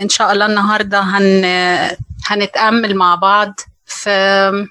[0.00, 1.44] إن شاء الله النهاردة هن...
[2.26, 4.66] هنتأمل مع بعض في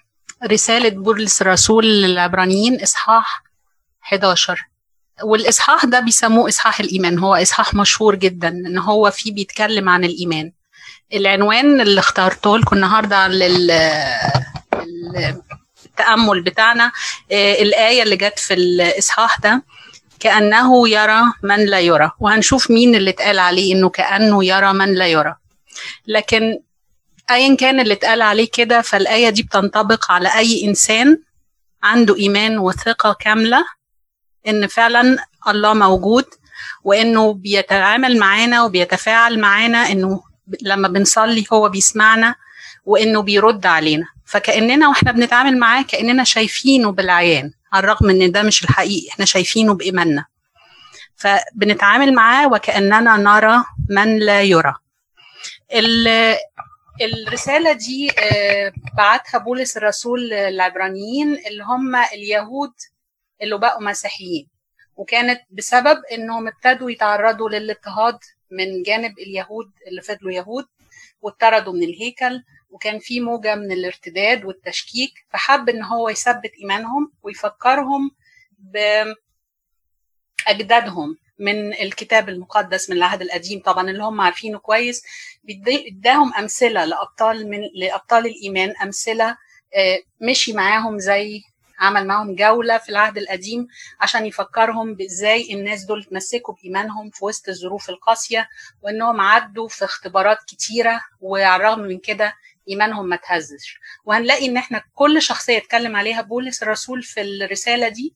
[0.46, 3.44] رسالة بولس الرسول للعبرانيين إصحاح
[4.04, 4.66] 11
[5.24, 7.20] والإصحاح ده بيسموه إصحاح الإيمان.
[7.20, 10.52] هو إصحاح مشهور جدا إن هو فيه بيتكلم عن الإيمان.
[11.14, 13.72] العنوان اللي اخترته لكم النهاردة لل
[15.86, 16.92] التأمل بتاعنا
[17.32, 19.64] الآية اللي جت في الإصحاح ده
[20.20, 22.12] كأنه يرى من لا يرى.
[22.20, 25.36] وهنشوف مين اللي اتقال عليه إنه كأنه يرى من لا يرى.
[26.08, 26.60] لكن
[27.32, 31.18] ايا كان اللي اتقال عليه كده فالآية دي بتنطبق على أي إنسان
[31.84, 33.66] عنده إيمان وثقة كاملة
[34.48, 36.26] إن فعلا الله موجود
[36.84, 40.24] وإنه بيتعامل معانا وبيتفاعل معانا إنه
[40.62, 42.36] لما بنصلي هو بيسمعنا
[42.86, 44.06] وإنه بيرد علينا.
[44.26, 47.52] فكأننا وإحنا بنتعامل معاه كأننا شايفينه بالعيان.
[47.74, 50.26] على الرغم إن ده مش الحقيقي إحنا شايفينه بإيماننا.
[51.16, 54.74] فبنتعامل معاه وكأننا نرى من لا يرى.
[57.02, 58.12] الرسالة دي
[58.98, 62.74] بعتها بولس الرسول للعبرانيين اللي هم اليهود
[63.42, 64.48] اللي بقوا مسيحيين.
[64.96, 68.18] وكانت بسبب إنهم ابتدوا يتعرضوا للاضطهاد
[68.52, 70.66] من جانب اليهود اللي فضلوا يهود
[71.22, 72.44] واتطردوا من الهيكل.
[72.70, 78.12] وكان في موجة من الارتداد والتشكيك فحب إن هو يثبت إيمانهم ويفكرهم
[80.48, 83.60] بأجدادهم من الكتاب المقدس من العهد القديم.
[83.62, 85.04] طبعا اللي هم عارفينه كويس
[85.68, 89.38] اداهم أمثلة لأبطال من لأبطال الإيمان أمثلة
[90.22, 91.42] مشي معاهم زي
[91.80, 93.68] عمل معاهم جولة في العهد القديم
[94.00, 98.50] عشان يفكرهم بإزاي الناس دول اتمسكوا بإيمانهم في وسط الظروف القاسية
[98.82, 102.34] وإنهم عدوا في اختبارات كتيرة وعلى الرغم من كده
[102.70, 103.78] إيمانهم ما تهزش.
[104.06, 108.16] وهنلاقي إن إحنا كل شخصية اتكلم عليها بولس الرسول في الرسالة دي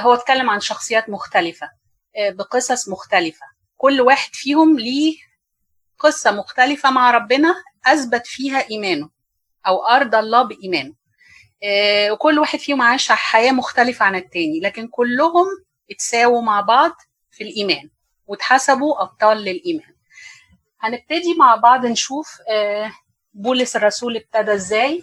[0.00, 1.70] هو اتكلم عن شخصيات مختلفة
[2.18, 3.46] بقصص مختلفة.
[3.76, 5.16] كل واحد فيهم ليه
[5.98, 7.54] قصة مختلفة مع ربنا
[7.86, 9.10] أثبت فيها إيمانه
[9.66, 10.94] أو أرضى الله بإيمانه.
[12.10, 15.46] وكل واحد فيهم عاش حياة مختلفة عن التاني لكن كلهم
[15.90, 16.92] اتساووا مع بعض
[17.30, 17.90] في الإيمان
[18.26, 19.94] واتحسبوا أبطال للإيمان.
[20.80, 22.38] هنبتدي مع بعض نشوف
[23.34, 25.02] بولس الرسول ابتدى إزاي؟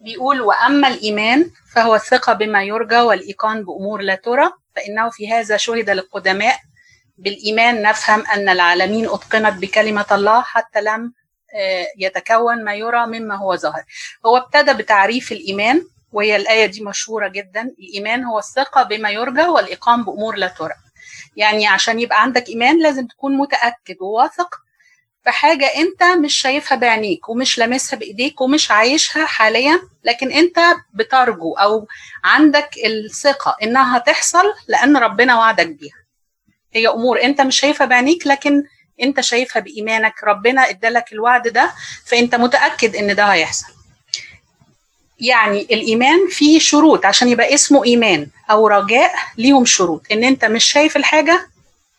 [0.00, 5.90] بيقول وأما الإيمان فهو الثقه بما يرجى والإيقان بأمور لا ترى فإنه في هذا شهد
[5.90, 6.60] للقدماء
[7.18, 7.82] بالإيمان.
[7.82, 11.12] نفهم أن العالمين أتقنت بكلمة الله حتى لم
[11.98, 13.84] يتكون ما يرى مما هو ظاهر.
[14.26, 17.62] هو ابتدى بتعريف الإيمان وهي الآية دي مشهورة جدا.
[17.62, 20.74] الإيمان هو الثقة بما يرجى والإيقان بأمور لا ترى.
[21.36, 24.60] يعني عشان يبقى عندك إيمان لازم تكون متأكد وواثق
[25.24, 30.58] في حاجة أنت مش شايفها بعينيك ومش لامسها بإيديك ومش عايشها حاليا لكن أنت
[30.94, 31.86] بترجو أو
[32.24, 35.96] عندك الثقة إنها هتحصل لأن ربنا وعدك بيها.
[36.74, 38.62] هي أمور أنت مش شايفها بعينيك لكن
[39.02, 40.14] أنت شايفها بإيمانك.
[40.24, 41.72] ربنا إدالك الوعد ده
[42.06, 43.72] فأنت متأكد إن ده هيحصل.
[45.20, 50.02] يعني الإيمان فيه شروط عشان يبقى اسمه إيمان أو رجاء ليهم شروط.
[50.12, 51.46] إن أنت مش شايف الحاجة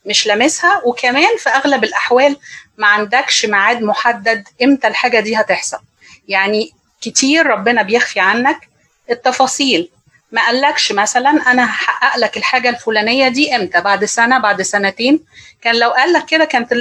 [0.05, 0.81] مش لامسها.
[0.85, 2.37] وكمان في أغلب الأحوال
[2.77, 5.79] ما عندكش ميعاد محدد إمتى الحاجة دي هتحصل.
[6.27, 6.71] يعني
[7.01, 8.69] كتير ربنا بيخفي عنك
[9.11, 9.89] التفاصيل.
[10.31, 15.25] ما قالكش مثلا أنا هحقق لك الحاجة الفلانية دي إمتى؟ بعد سنة بعد سنتين؟
[15.61, 16.71] كان لو قال لك كده كانت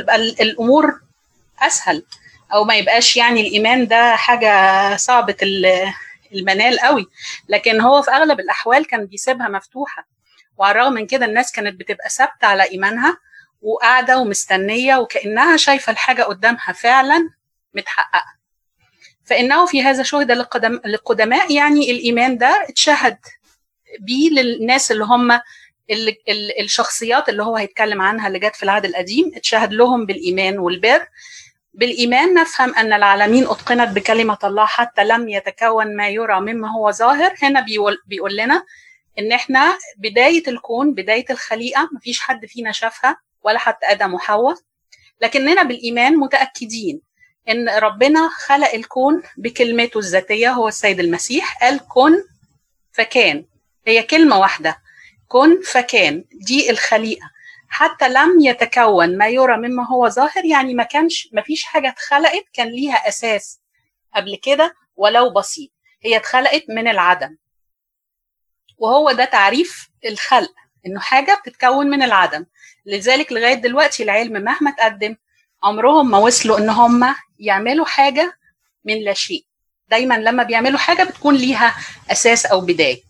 [0.41, 1.01] الأمور
[1.61, 2.05] أسهل.
[2.55, 5.37] أو ما يبقاش يعني الإيمان ده حاجة صعبة
[6.33, 7.07] المنال قوي.
[7.49, 10.07] لكن هو في أغلب الأحوال كان بيسيبها مفتوحة.
[10.59, 13.19] وعلى الرغم من كده الناس كانت بتبقى ثابتة على إيمانها
[13.63, 17.31] وقاعدة ومستنية وكأنها شايفة الحاجة قدامها فعلا
[17.75, 18.25] متحققة.
[19.25, 23.19] فإنه في هذا شهد للقدم للقدماء يعني الإيمان ده اتشهد
[24.01, 25.41] بيه للناس اللي هم
[26.61, 31.07] الشخصيات اللي هو هيتكلم عنها اللي جت في العهد القديم اتشهد لهم بالإيمان والبر.
[31.75, 37.35] بالإيمان نفهم أن العالمين أتقنت بكلمة الله حتى لم يتكون ما يرى مما هو ظاهر.
[37.43, 38.65] هنا بيقول, بيقول لنا
[39.19, 44.57] إن إحنا بداية الكون بداية الخليقة مفيش حد فينا شافها ولا حتى آدم وحواء
[45.21, 47.01] لكننا بالإيمان متأكدين
[47.49, 52.13] إن ربنا خلق الكون بكلمته الذاتية هو السيد المسيح قال كن
[52.93, 53.45] فكان.
[53.87, 54.79] هي كلمة واحدة
[55.29, 57.31] كن فكان دي الخليقة.
[57.69, 62.45] حتى لم يتكون ما يرى مما هو ظاهر يعني ما كانش ما فيش حاجة اتخلقت
[62.53, 63.61] كان ليها أساس
[64.15, 65.71] قبل كده ولو بسيط.
[66.03, 67.37] هي اتخلقت من العدم.
[68.79, 70.53] وهو ده تعريف الخلق
[70.87, 72.45] إنه حاجة بتتكون من العدم.
[72.87, 75.17] لذلك لغاية دلوقتي العلم مهما تقدم
[75.63, 78.37] عمرهم ما وصلوا إن هم يعملوا حاجة
[78.85, 79.45] من لا شيء.
[79.91, 81.75] دايما لما بيعملوا حاجة بتكون ليها
[82.11, 83.09] أساس أو بداية.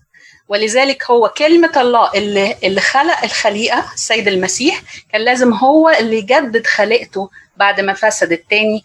[0.48, 4.82] ولذلك هو كلمة الله اللي, اللي خلق الخليقة السيد المسيح
[5.12, 8.84] كان لازم هو اللي يجدد خليقته بعد ما فسد التاني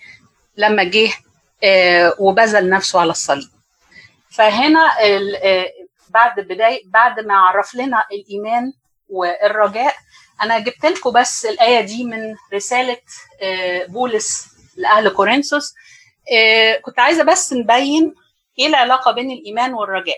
[0.58, 1.10] لما جه
[2.20, 3.50] وبذل نفسه على الصليب.
[4.30, 4.92] فهنا
[6.14, 8.74] بعد بداية بعد ما عرف لنا الإيمان
[9.10, 9.96] والرجاء
[10.42, 12.98] أنا جبت لكم بس الآية دي من رسالة
[13.88, 15.74] بولس لأهل كورنثوس.
[16.82, 18.16] كنت عايزة بس نبين
[18.60, 20.18] إيه العلاقة بين الإيمان والرجاء.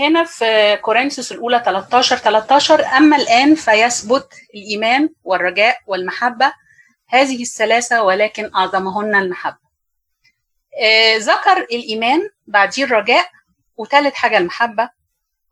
[0.00, 6.52] هنا في كورنثوس الأولى 13 13 أما الآن فيثبت الإيمان والرجاء والمحبة.
[7.08, 9.56] هذه الثلاثة ولكن أعظمهن المحبة.
[9.56, 9.71] آه
[11.18, 13.30] ذكر الإيمان بعديه الرجاء
[13.76, 14.90] وثالث حاجة المحبة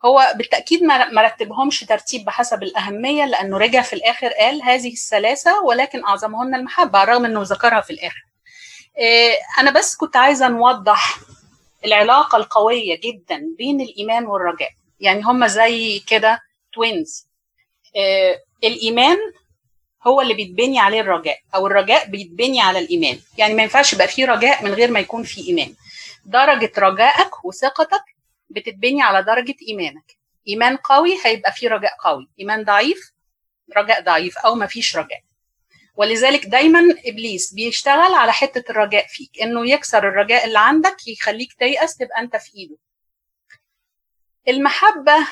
[0.04, 6.04] هو بالتأكيد ما رتبهمش ترتيب بحسب الأهمية لأنه رجع في الآخر قال هذه الثلاثة ولكن
[6.04, 8.24] أعظمهن المحبة رغم أنه ذكرها في الآخر.
[8.98, 11.18] آه أنا بس كنت عايزة نوضح
[11.84, 14.70] العلاقة القوية جدا بين الإيمان والرجاء.
[15.00, 16.40] يعني هما زي كده
[16.72, 17.26] توينز
[17.96, 19.18] آه الإيمان
[20.06, 23.20] هو اللي بيتبني عليه الرجاء أو الرجاء بيتبني على الإيمان.
[23.38, 25.74] يعني ما ينفعش يبقى فيه رجاء من غير ما يكون فيه إيمان.
[26.24, 28.02] درجة رجائك وثقتك
[28.50, 30.16] بتتبني على درجة إيمانك.
[30.48, 32.28] إيمان قوي هيبقى فيه رجاء قوي.
[32.40, 33.12] إيمان ضعيف
[33.76, 35.20] رجاء ضعيف أو ما فيش رجاء.
[35.96, 39.30] ولذلك دايما إبليس بيشتغل على حتة الرجاء فيك.
[39.42, 42.76] إنه يكسر الرجاء اللي عندك يخليك تيأس تبقى أنت في إيده.
[44.48, 45.26] المحبة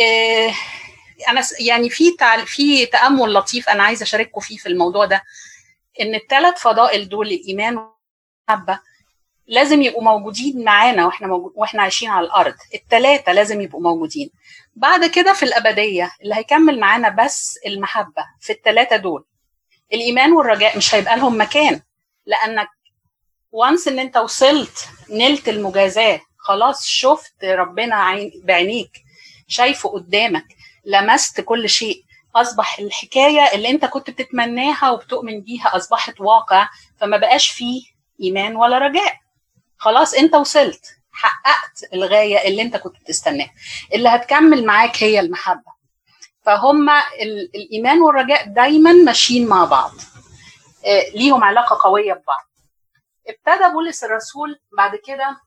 [0.00, 0.54] آه
[1.28, 2.04] أنا يعني في
[2.46, 5.22] في تأمل لطيف أنا عايزة أشارككم فيه في الموضوع ده
[6.00, 7.76] إن الثلاث فضائل دول الإيمان
[8.48, 8.78] والمحبة
[9.46, 12.54] لازم يبقوا موجودين معانا وإحنا موجود وإحنا عايشين على الأرض.
[12.74, 14.30] الثلاثه لازم يبقوا موجودين.
[14.76, 19.24] بعد كده في الأبدية اللي هيكمل معانا بس المحبة في الثلاثه دول
[19.92, 21.80] الإيمان والرجاء مش هيبقى لهم مكان
[22.26, 22.68] لأنك
[23.52, 28.90] وانس إن أنت وصلت نلت المجازاة خلاص شفت ربنا بعينيك
[29.48, 30.44] شايفه قدامك
[30.84, 32.04] لمست كل شيء.
[32.36, 36.68] أصبح الحكاية اللي أنت كنت بتتمناها وبتؤمن بيها أصبحت واقع
[37.00, 37.82] فما بقاش فيه
[38.20, 39.16] إيمان ولا رجاء.
[39.78, 40.86] خلاص أنت وصلت.
[41.12, 43.50] حققت الغاية اللي أنت كنت بتستناها.
[43.94, 45.72] اللي هتكمل معاك هي المحبة.
[46.42, 46.90] فهم
[47.54, 49.92] الإيمان والرجاء دايما ماشيين مع بعض.
[51.14, 52.48] ليهم علاقة قوية ببعض.
[53.28, 55.40] ابتدى بولس الرسول بعد كده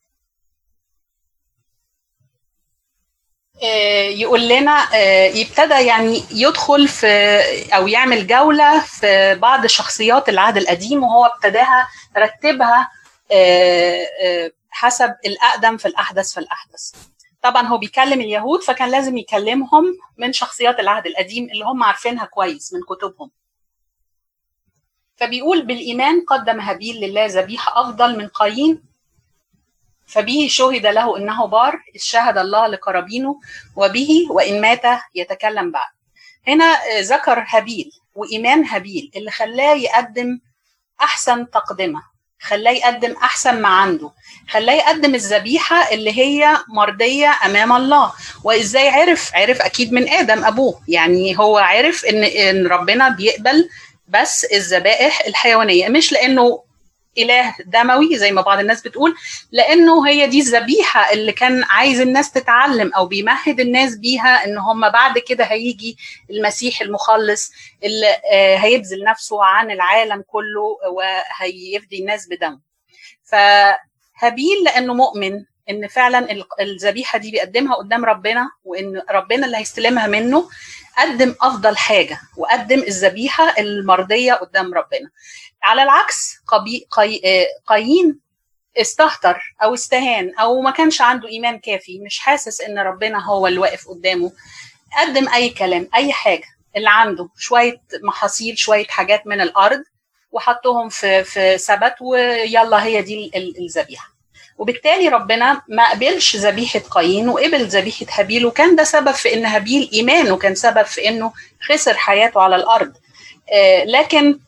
[3.62, 4.96] يقول لنا
[5.28, 7.08] يبتدى يعني يدخل في
[7.76, 11.88] أو يعمل جولة في بعض شخصيات العهد القديم وهو ابتداها
[12.18, 12.92] رتبها
[14.70, 16.92] حسب الأقدم في الأحدث في الأحدث.
[17.42, 22.74] طبعا هو بيكلم اليهود فكان لازم يكلمهم من شخصيات العهد القديم اللي هم عارفينها كويس
[22.74, 23.32] من كتبهم.
[25.16, 28.84] فبيقول بالإيمان قدم هابيل لله ذبيحة أفضل من قايين
[30.08, 33.40] فبه شهد له إنه بار إذ شهد الله لقرابينه
[33.76, 34.84] وبه وإن مات
[35.16, 35.92] يتكلم بعد.
[36.48, 40.40] هنا ذكر هابيل وإيمان هابيل اللي خلاه يقدم
[41.02, 42.02] أحسن تقدمة
[42.42, 44.12] خلاه يقدم أحسن ما عنده
[44.50, 48.14] خلاه يقدم الذبيحة اللي هي مرضية أمام الله.
[48.44, 50.82] وإزاي عرف؟ عرف أكيد من آدم أبوه.
[50.88, 53.70] يعني هو عرف إن إن ربنا بيقبل
[54.08, 56.64] بس الذبائح الحيوانية مش لأنه
[57.18, 59.16] إله دموي زي ما بعض الناس بتقول
[59.52, 64.90] لأنه هي دي الذبيحة اللي كان عايز الناس تتعلم أو بيمهد الناس بيها إن هم
[64.90, 65.98] بعد كده هيجي
[66.30, 67.52] المسيح المخلص
[67.84, 68.16] اللي
[68.58, 72.60] هيبذل نفسه عن العالم كله وهيفدي الناس بدمه.
[73.24, 76.28] فهابيل لأنه مؤمن إن فعلا
[76.60, 80.50] الذبيحة دي بيقدمها قدام ربنا وإن ربنا اللي هيستلمها منه
[80.98, 85.10] قدم أفضل حاجة وقدم الذبيحة المرضية قدام ربنا.
[85.66, 86.88] على العكس قبي...
[86.92, 87.22] قي...
[87.68, 88.20] قايين
[88.82, 93.60] استهتر أو استهان أو ما كانش عنده إيمان كافي مش حاسس إن ربنا هو اللي
[93.60, 94.32] واقف قدامه.
[95.02, 96.46] قدم أي كلام أي حاجة
[96.76, 99.84] اللي عنده شوية محاصيل شوية حاجات من الأرض
[100.32, 104.16] وحطهم في في سبت ويلا هي دي الذبيحة.
[104.58, 109.90] وبالتالي ربنا ما قبلش ذبيحة قايين وقبل ذبيحة هابيل وكان ده سبب في إن هابيل
[109.94, 111.34] إيمانه كان سبب في إنه
[111.70, 112.94] خسر حياته على الأرض.
[113.54, 114.40] آه لكن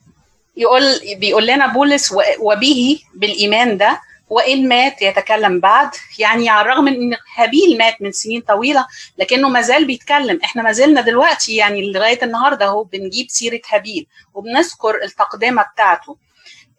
[0.57, 5.89] يقول بيقول لنا بولس وبه بالإيمان ده وإن مات يتكلم بعد.
[6.19, 8.87] يعني على الرغم إن هابيل مات من سنين طويلة
[9.17, 10.39] لكنه ما زال بيتكلم.
[10.43, 16.17] إحنا ما زلنا دلوقتي يعني لغاية النهارده أهو بنجيب سيرة هابيل وبنذكر التقدمة بتاعته.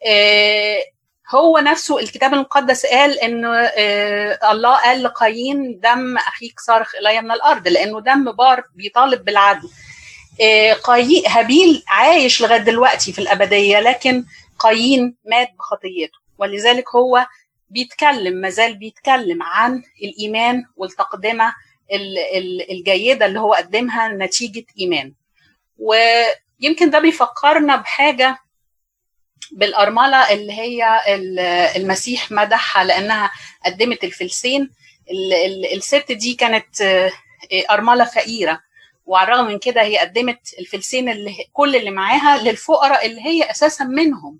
[0.07, 0.77] آه
[1.35, 7.31] هو نفسه الكتاب المقدس قال ان آه الله قال لقايين دم أخيك صارخ إلي من
[7.31, 7.67] الأرض.
[7.67, 9.69] لأنه دم بار بيطالب بالعدل.
[10.83, 14.25] قايين هابيل عايش لغاية دلوقتي في الأبدية لكن
[14.59, 16.19] قايين مات بخطيته.
[16.37, 17.27] ولذلك هو
[17.69, 21.53] بيتكلم مازال بيتكلم عن الإيمان والتقدمة
[22.71, 25.13] الجيدة اللي هو قدمها نتيجة إيمان.
[25.77, 28.37] ويمكن ده بيفكرنا بحاجة
[29.51, 30.85] بالأرملة اللي هي
[31.75, 33.31] المسيح مدحها لأنها
[33.65, 34.69] قدمت الفلسين.
[35.73, 36.81] الست دي كانت
[37.71, 38.68] أرملة فقيرة.
[39.09, 43.83] وعلى الرغم من كده هي قدمت الفلسين اللي كل اللي معاها للفقراء اللي هي أساسا
[43.83, 44.39] منهم.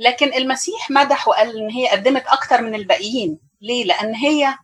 [0.00, 3.38] لكن المسيح مدح وقال إن هي قدمت أكتر من الباقيين.
[3.60, 4.54] ليه؟ لأن هي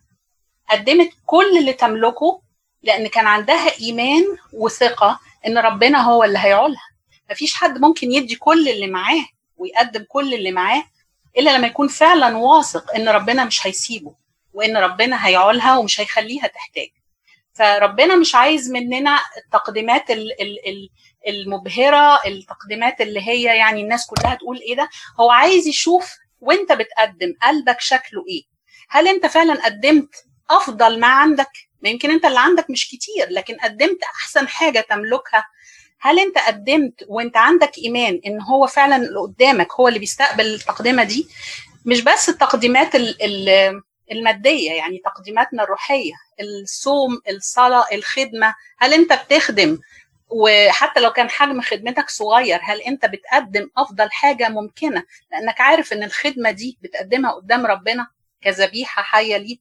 [0.71, 2.41] قدمت كل اللي تملكه
[2.83, 6.89] لأن كان عندها إيمان وثقة إن ربنا هو اللي هيعولها.
[7.31, 9.25] مفيش حد ممكن يدي كل اللي معاه
[9.57, 10.83] ويقدم كل اللي معاه
[11.39, 14.15] إلا لما يكون فعلا واثق إن ربنا مش هيسيبه
[14.55, 16.89] وإن ربنا هيعولها ومش هيخليها تحتاج.
[17.59, 20.89] فربنا مش عايز مننا التقديمات ال ال ال
[21.29, 24.89] المبهرة التقديمات اللي هي يعني الناس كلها تقول إيه ده؟
[25.21, 28.43] هو عايز يشوف وأنت بتقدم قلبك شكله إيه.
[28.91, 30.09] هل أنت فعلا قدمت
[30.51, 31.51] أفضل ما عندك؟
[31.85, 35.45] يمكن أنت اللي عندك مش كتير لكن قدمت أحسن حاجة تملكها.
[36.01, 41.05] هل أنت قدمت وأنت عندك إيمان إن هو فعلا اللي قدامك هو اللي بيستقبل التقدمة
[41.05, 41.29] دي؟
[41.85, 43.81] مش بس التقديمات ال ال
[44.13, 48.55] المادية يعني تقديماتنا الروحية الصوم الصلاة الخدمة.
[48.79, 49.79] هل أنت بتخدم؟
[50.31, 56.03] وحتى لو كان حجم خدمتك صغير هل أنت بتقدم أفضل حاجة ممكنة؟ لأنك عارف إن
[56.03, 58.07] الخدمة دي بتقدمها قدام ربنا
[58.43, 59.57] كذبيحة حية ليه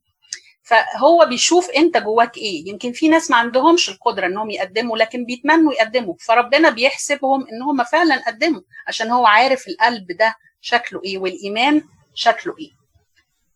[0.64, 2.70] فهو بيشوف أنت جواك إيه.
[2.70, 6.14] يمكن في ناس ما عندهمش القدرة إنهم يقدموا لكن بيتمنوا يقدموا.
[6.20, 11.82] فربنا بيحسبهم ان هم فعلا قدموا عشان هو عارف القلب ده شكله إيه والإيمان
[12.16, 12.77] شكله إيه.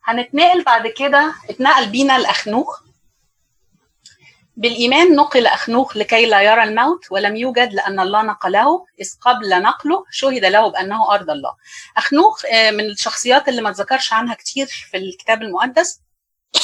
[0.03, 2.81] هنتنقل بعد كده اتنقل بينا لأخنوخ.
[4.58, 10.05] بالإيمان نقل أخنوخ لكي لا يرى الموت ولم يوجد لأن الله نقله إذ قبل نقله
[10.12, 11.55] شهد له بأنه أرض الله.
[11.98, 16.01] أخنوخ من الشخصيات اللي ما تذكرش عنها كتير في الكتاب المقدس.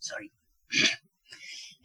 [0.00, 0.32] سوري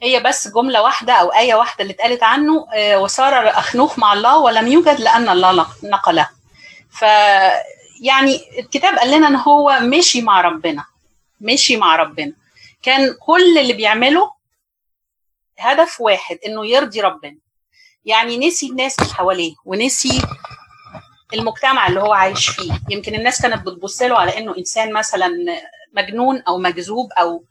[0.01, 2.65] هي بس جملة واحدة أو آية واحدة اللي اتقالت عنه
[2.97, 6.29] وصار أخنوخ مع الله ولم يوجد لأن الله نقله.
[6.91, 7.05] ف
[8.01, 10.85] يعني الكتاب قال لنا إن هو مشي مع ربنا
[11.41, 12.33] مشي مع ربنا.
[12.83, 14.31] كان كل اللي بيعمله
[15.59, 17.37] هدف واحد إنه يرضي ربنا.
[18.05, 20.21] يعني نسي الناس اللي حواليه ونسي
[21.33, 22.79] المجتمع اللي هو عايش فيه.
[22.89, 25.29] يمكن الناس كانت بتبص له على إنه إنسان مثلا
[25.93, 27.43] مجنون أو مجذوب أو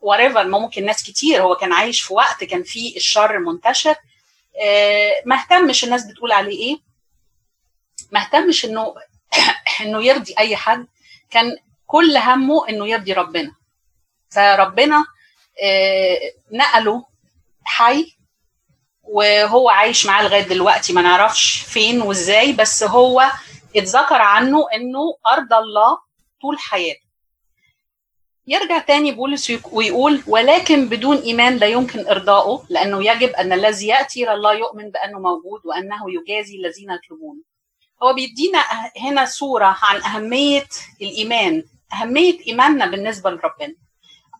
[0.00, 1.42] وريفر ممكن ناس كتير.
[1.42, 3.94] هو كان عايش في وقت كان فيه الشر منتشر.
[5.26, 6.78] ما اهتمش الناس بتقول عليه إيه؟
[8.12, 8.94] ما اهتمش إنه
[9.80, 10.86] انه يرضي أي حد
[11.30, 11.56] كان
[11.86, 13.52] كل همه إنه يرضي ربنا.
[14.30, 15.04] فربنا
[16.52, 17.06] نقله
[17.64, 18.16] حي
[19.02, 23.30] وهو عايش معاه لغاية دلوقتي ما نعرفش فين وإزاي بس هو
[23.76, 25.00] اتذكر عنه إنه
[25.32, 25.98] ارضى الله
[26.42, 27.08] طول حياته.
[28.46, 34.24] يرجع تاني بولس ويقول ولكن بدون إيمان لا يمكن ارضائه لأنه يجب أن الذي يأتي
[34.24, 37.42] إلى الله يؤمن بأنه موجود وأنه يجازي الذين يطلبونه
[38.02, 38.58] هو بيدينا
[39.00, 40.66] هنا صورة عن أهمية
[41.02, 41.64] الإيمان.
[41.92, 43.74] أهمية إيماننا بالنسبة لربنا.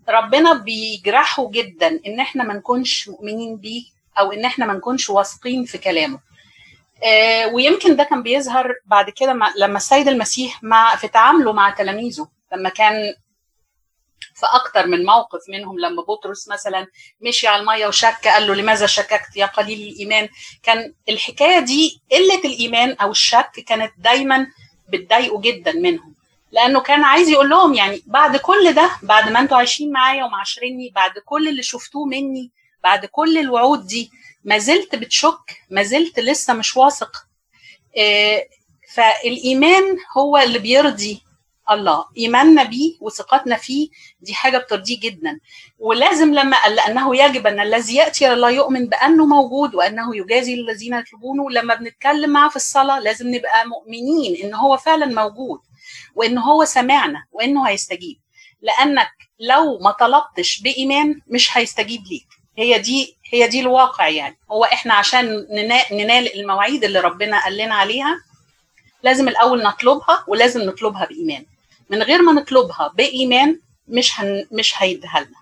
[0.08, 3.84] ربنا بيجرحه جدا إن إحنا ما نكونش مؤمنين بيه
[4.18, 6.20] أو إن إحنا ما نكونش واثقين في كلامه.
[7.04, 12.28] آه ويمكن ده كان بيظهر بعد كده لما السيد المسيح مع في تعامله مع تلاميذه.
[12.52, 13.14] لما كان
[14.34, 16.86] في أكتر من موقف منهم لما بطرس مثلا
[17.20, 20.28] مشي على المية وشك قال له لماذا شككت يا قليل الإيمان؟
[20.62, 24.46] كان الحكاية دي قلة الإيمان أو الشك كانت دايما
[24.88, 26.14] بتضايقه جدا منهم.
[26.52, 30.90] لأنه كان عايز يقول لهم يعني بعد كل ده بعد ما أنتوا عايشين معايا ومعاشريني
[30.94, 32.50] بعد كل اللي شفتوه مني
[32.84, 34.10] بعد كل الوعود دي
[34.44, 37.26] ما زلت بتشك ما زلت لسه مش واثق.
[37.96, 38.48] إيه
[38.94, 41.22] فالإيمان هو اللي بيرضي
[41.70, 43.88] الله إيماننا بيه وثقتنا فيه
[44.20, 45.40] دي حاجة بترضيه جدا.
[45.78, 50.94] ولازم لما قال لأنه يجب أن الذي يأتي الله يؤمن بأنه موجود وأنه يجازي الذين
[50.94, 51.50] يطلبونه.
[51.50, 55.60] لما بنتكلم معاه في الصلاة لازم نبقى مؤمنين إن هو فعلا موجود
[56.14, 58.16] وإن هو سمعنا وانه هيستجيب.
[58.62, 59.10] لأنك
[59.40, 62.26] لو ما طلبتش بإيمان مش هيستجيب ليك.
[62.58, 64.38] هي دي هي دي الواقع يعني.
[64.50, 65.46] هو إحنا عشان
[65.92, 68.20] ننال المواعيد اللي ربنا قال لنا عليها
[69.02, 71.44] لازم الأول نطلبها ولازم نطلبها بإيمان.
[71.90, 75.38] من غير ما نطلبها بإيمان مش هن مش هيديها لنا.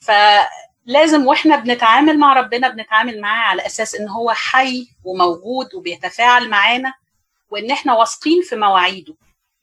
[0.00, 6.94] فلازم وإحنا بنتعامل مع ربنا بنتعامل معاه على أساس إن هو حي وموجود وبيتفاعل معانا
[7.50, 9.14] وإن إحنا واثقين في مواعيده.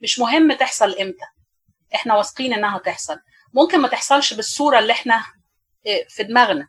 [0.02, 1.26] مش مهم تحصل إمتى.
[1.96, 3.20] إحنا واثقين إنها تحصل.
[3.54, 5.26] ممكن ما تحصلش بالصورة اللي إحنا
[6.10, 6.68] في دماغنا.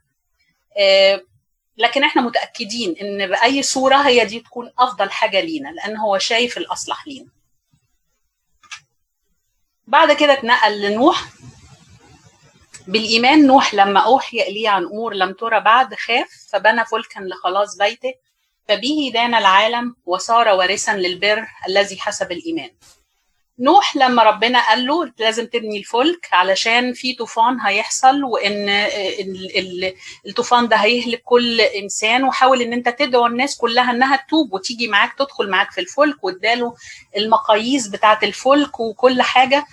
[1.79, 6.59] لكن إحنا متأكدين إن بأي صورة هي دي تكون أفضل حاجة لينا لأن هو شايف
[6.59, 7.29] الأصلح لينا.
[9.87, 11.25] بعد كده اتنقل لنوح.
[12.89, 18.15] بالإيمان نوح لما أوحي إليه عن أمور لم ترى بعد خاف فبنى فلكا لخلاص بيته
[18.69, 22.71] فبه دان العالم وصار وارثا للبر الذي حسب الإيمان.
[23.59, 28.69] نوح لما ربنا قال له لازم تبني الفلك علشان في طوفان هيحصل وإن
[30.27, 35.13] الطوفان ده هيهلك كل إنسان وحاول إن أنت تدعو الناس كلها إنها تتوب وتيجي معاك
[35.19, 36.75] تدخل معاك في الفلك واداله
[37.17, 39.67] المقاييس بتاعة الفلك وكل حاجة.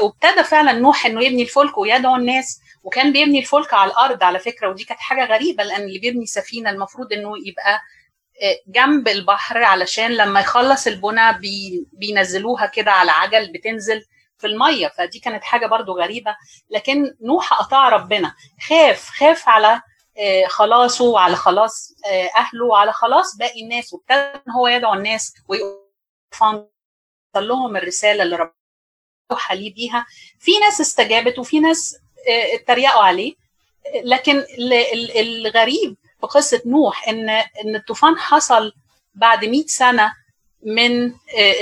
[0.00, 4.68] وابتدى فعلا نوح إنه يبني الفلك ويدعو الناس وكان بيبني الفلك على الأرض على فكرة
[4.68, 7.80] ودي كانت حاجة غريبة لأن اللي بيبني سفينة المفروض إنه يبقى
[8.66, 14.04] جنب البحر علشان لما يخلص البنى بي بينزلوها كده على عجل بتنزل
[14.38, 14.88] في المية.
[14.88, 16.36] فدي كانت حاجة برضو غريبة.
[16.70, 18.34] لكن نوح اطاع ربنا.
[18.68, 19.82] خاف خاف على
[20.48, 21.94] خلاصه وعلى خلاص
[22.36, 23.92] أهله وعلى خلاص باقي الناس.
[23.92, 26.68] وابتدى هو يدعو الناس ويوصل
[27.36, 28.54] لهم الرسالة اللي ربنا
[29.32, 30.06] اوحى ليه بيها.
[30.38, 31.96] في ناس استجابت وفي ناس
[32.54, 33.34] اتريقوا عليه.
[34.04, 34.44] لكن
[35.16, 38.72] الغريب في قصه نوح ان إن الطوفان حصل
[39.14, 40.12] بعد 100 سنة
[40.66, 41.12] من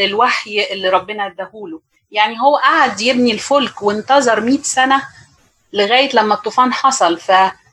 [0.00, 1.80] الوحي اللي ربنا اداهوله.
[2.10, 5.02] يعني هو قعد يبني الفلك وانتظر 100 سنة
[5.72, 7.18] لغاية لما الطوفان حصل.
[7.20, 7.32] ف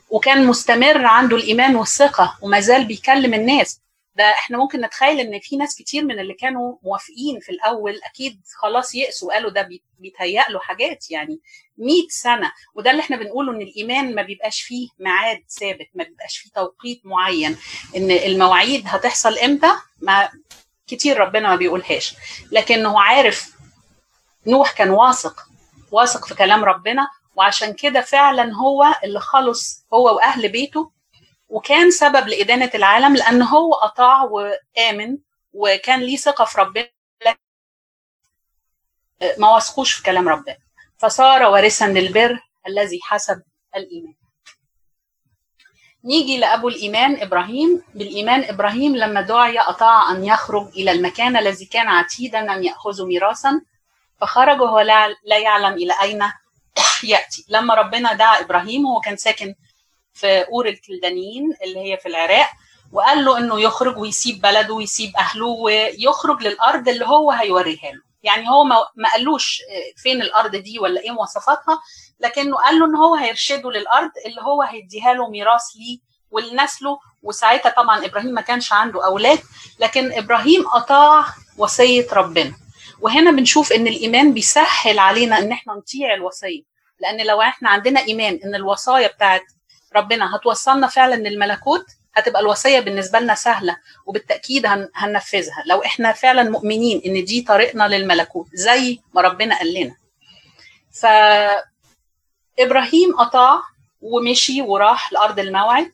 [0.10, 3.80] وكان مستمر عنده الإيمان والثقة وما زال بيكلم الناس.
[4.16, 8.42] ده إحنا ممكن نتخيل إن في ناس كتير من اللي كانوا موافقين في الأول أكيد
[8.62, 9.70] خلاص يأسوا قالوا ده
[10.00, 11.40] بيتهيأ له حاجات يعني
[11.78, 12.52] 100 سنة.
[12.76, 17.02] وده اللي إحنا بنقوله إن الإيمان ما بيبقاش فيه ميعاد ثابت ما بيبقاش فيه توقيت
[17.06, 17.58] معين.
[17.96, 20.30] إن المواعيد هتحصل إمتى؟ ما
[20.88, 22.16] كتير ربنا ما بيقولهاش.
[22.52, 23.56] لكنه عارف
[24.48, 25.46] نوح كان واثق
[25.92, 30.92] واثق في كلام ربنا وعشان كده فعلا هو اللي خلص هو وأهل بيته
[31.56, 35.18] وكان سبب لإدانة العالم لأن هو أطاع وآمن
[35.54, 36.90] وكان ليه ثقة في ربنا.
[39.38, 40.58] ما وثقوش في كلام ربنا.
[40.98, 43.42] فصار وارثا للبر الذي حسب
[43.76, 44.14] الإيمان.
[46.04, 47.84] نيجي لأبو الإيمان إبراهيم.
[47.94, 53.62] بالإيمان إبراهيم لما دعي أطاع أن يخرج إلى المكان الذي كان عتيدا أن يأخذه ميراثا
[54.22, 54.80] فخرج وهو
[55.26, 56.24] لا يعلم إلى أين
[57.04, 57.46] يأتي.
[57.50, 59.56] لما ربنا دعا إبراهيم هو كان ساكن
[60.16, 62.50] في اور الكلدانيين اللي هي في العراق
[62.92, 68.02] وقال له إنه يخرج ويسيب بلده ويسيب أهله ويخرج للأرض اللي هو هيوريها له.
[68.24, 68.64] يعني هو
[68.96, 69.62] ما قالوش
[69.98, 71.80] فين الأرض دي ولا إيه مواصفاتها
[72.20, 75.98] لكنه قال له إن هو هيرشده للأرض اللي هو هيديها له ميراث ليه
[76.32, 79.40] ولنسله وساعتها طبعا إبراهيم ما كانش عنده أولاد
[79.80, 81.26] لكن إبراهيم أطاع
[81.58, 82.54] وصية ربنا.
[83.02, 86.62] وهنا بنشوف إن الإيمان بيسهل علينا إن إحنا نطيع الوصية
[87.00, 89.42] لأن لو إحنا عندنا إيمان إن الوصايا بتاعت
[89.96, 95.64] ربنا هتوصلنا فعلا للملكوت هتبقى الوصية بالنسبة لنا سهلة وبالتأكيد هننفذها.
[95.66, 99.96] لو إحنا فعلا مؤمنين إن دي طريقنا للملكوت زي ما ربنا قال لنا.
[100.92, 101.06] ف
[102.60, 103.62] إبراهيم أطاع
[104.02, 105.92] ومشي وراح لأرض الموعد.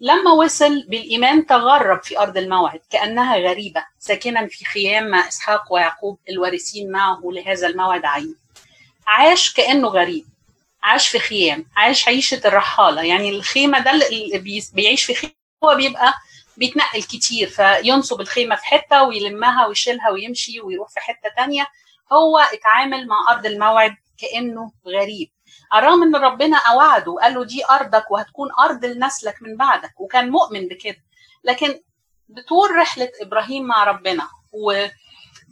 [0.00, 6.18] لما وصل بالإيمان تغرب في أرض الموعد كأنها غريبة ساكنا في خيام مع إسحاق ويعقوب
[6.30, 8.36] الوارثين معه لهذا الموعد عين.
[9.06, 10.24] عاش كأنه غريب.
[10.82, 13.02] عاش في خيام عاش عيشة الرحالة.
[13.02, 14.38] يعني الخيمة ده اللي
[14.74, 15.32] بيعيش في خيمة
[15.64, 16.14] هو بيبقى
[16.56, 21.66] بيتنقل كتير فينصب الخيمة في حتة ويلمها ويشيلها ويمشي ويروح في حتة تانية.
[22.12, 25.30] هو اتعامل مع أرض الموعد كأنه غريب.
[25.74, 30.68] الرغم ان ربنا أوعده وقال له دي أرضك وهتكون أرض لنسلك من بعدك وكان مؤمن
[30.68, 31.02] بكده.
[31.44, 31.80] لكن
[32.28, 34.28] بطول رحلة إبراهيم مع ربنا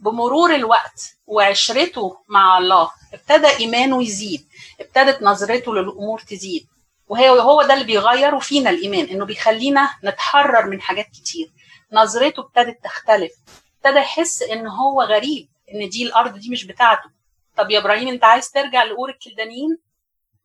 [0.05, 4.47] وبمرور الوقت وعشرته مع الله ابتدى إيمانه يزيد
[4.79, 6.67] ابتدت نظرته للأمور تزيد.
[7.07, 11.51] وهي هو ده اللي بيغير فينا الإيمان إنه بيخلينا نتحرر من حاجات كتير.
[11.91, 13.31] نظرته ابتدت تختلف
[13.77, 17.09] ابتدى يحس إن هو غريب إن دي الأرض دي مش بتاعته.
[17.57, 19.77] طب يا إبراهيم أنت عايز ترجع لأور الكلدانيين؟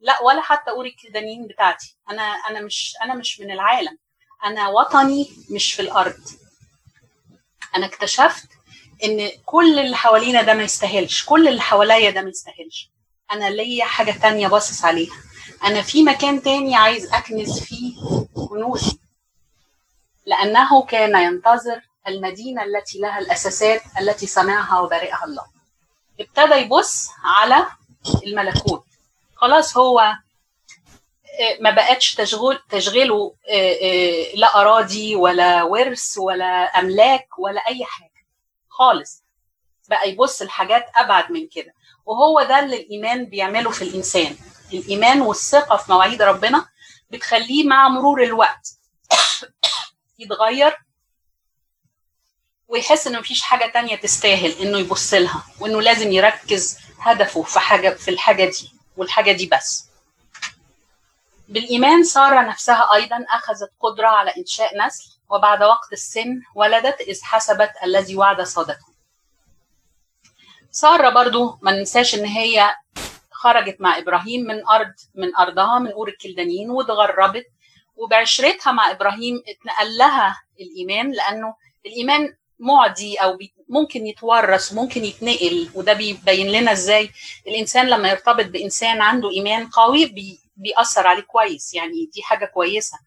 [0.00, 1.96] لا ولا حتى أور الكلدانيين بتاعتي.
[2.10, 3.98] أنا أنا مش أنا مش من العالم.
[4.44, 6.20] أنا وطني مش في الأرض.
[7.76, 8.48] أنا اكتشفت
[9.04, 12.90] إن كل اللي حوالينا ده ما يستاهلش كل اللي حواليا ده ما يستاهلش.
[13.32, 15.14] أنا ليا حاجة تانية باصص عليها.
[15.64, 17.94] أنا في مكان تاني عايز اكنز فيه
[18.48, 18.98] كنوزي
[20.26, 25.44] لأنه كان ينتظر المدينة التي لها الأساسات التي صنعها وبارئها الله.
[26.20, 27.66] ابتدى يبص على
[28.26, 28.84] الملكوت.
[29.36, 30.12] خلاص هو
[31.60, 33.34] ما بقتش تشغل تشغيله
[34.34, 38.13] لا أراضي ولا ورث ولا أملاك ولا أي حاجة.
[38.74, 39.24] خالص.
[39.88, 41.74] بقى يبص لحاجات أبعد من كده.
[42.06, 44.36] وهو ده اللي الإيمان بيعمله في الإنسان.
[44.72, 46.68] الإيمان والثقة في مواعيد ربنا
[47.10, 48.68] بتخليه مع مرور الوقت
[50.18, 50.76] يتغير
[52.68, 57.90] ويحس إنه مفيش حاجة تانية تستاهل إنه يبص لها وإنه لازم يركز هدفه في حاجة
[57.90, 59.84] في الحاجة دي والحاجة دي بس.
[61.48, 67.70] بالإيمان سارة نفسها أيضا أخذت قدرة على إنشاء نسل وبعد وقت السن ولدت إذ حسبت
[67.84, 68.86] الذي وعد صادته.
[70.70, 72.74] سارة برضو ما ننساش إن هي
[73.32, 77.46] خرجت مع إبراهيم من ارض من أرضها من أور الكلدانيين واتغربت
[77.96, 81.54] وبعشرتها مع إبراهيم اتنقل لها الإيمان لأنه
[81.86, 87.10] الإيمان معدي أو ممكن يتورث وممكن يتنقل وده بيبين لنا إزاي
[87.46, 92.98] الإنسان لما يرتبط بإنسان عنده إيمان قوي بي بيأثر عليه كويس يعني دي حاجة كويسة.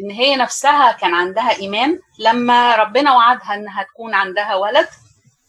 [0.00, 4.88] إن هي نفسها كان عندها إيمان لما ربنا وعدها إنها تكون عندها ولد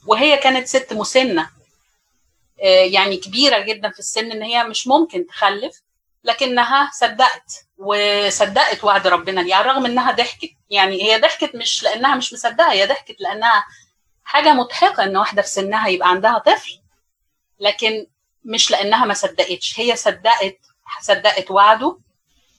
[0.08, 1.50] وهي كانت ست مسنة.
[2.92, 5.82] يعني كبيرة جدا في السن إن هي مش ممكن تخلف
[6.24, 10.52] لكنها صدقت وصدقت وعد ربنا ليها رغم إنها ضحكت.
[10.70, 13.66] يعني هي ضحكت مش لأنها مش مصدقة هي ضحكت لأنها
[14.24, 16.80] حاجة مضحكة إن واحدة في سنها يبقى عندها طفل
[17.60, 18.08] لكن
[18.46, 19.80] مش لأنها ما صدقتش.
[19.80, 20.58] هي صدقت
[21.02, 21.98] صدقت وعده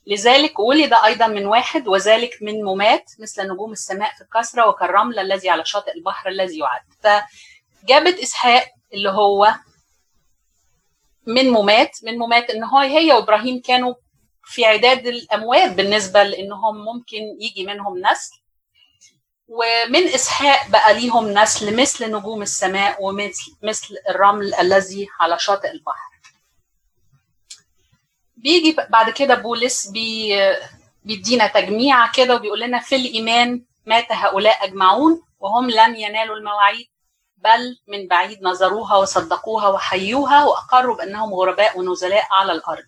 [0.06, 5.50] لذلك ولد أيضا من واحد وذلك من ممات مثل نجوم السماء في الكسرة وكالرمل الذي
[5.50, 6.82] على شاطئ البحر الذي يعد.
[7.02, 9.54] فجابت إسحاق اللي هو
[11.26, 13.94] من ممات من ممات إن هو هي وإبراهيم كانوا
[14.44, 18.42] في عداد الأموات بالنسبة لإنهم ممكن يجي منهم نسل.
[19.48, 26.11] ومن إسحاق بقى ليهم نسل مثل نجوم السماء ومثل مثل الرمل الذي على شاطئ البحر.
[28.42, 30.34] بيجي بعد كده بولس بي
[31.04, 36.86] بيدينا تجميع كده وبيقول لنا في الإيمان مات هؤلاء أجمعون وهم لم ينالوا المواعيد
[37.36, 42.84] بل من بعيد نظروها وصدقوها وحيوها وأقروا بأنهم غرباء ونزلاء على الأرض.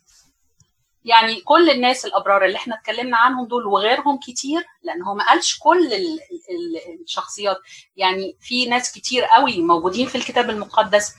[1.04, 5.58] يعني كل الناس الأبرار اللي إحنا اتكلمنا عنهم دول وغيرهم كتير لأن هو ما قالش
[5.58, 6.18] كل ال
[6.50, 7.56] ال الشخصيات
[7.96, 11.14] يعني في ناس كتير قوي موجودين في الكتاب المقدس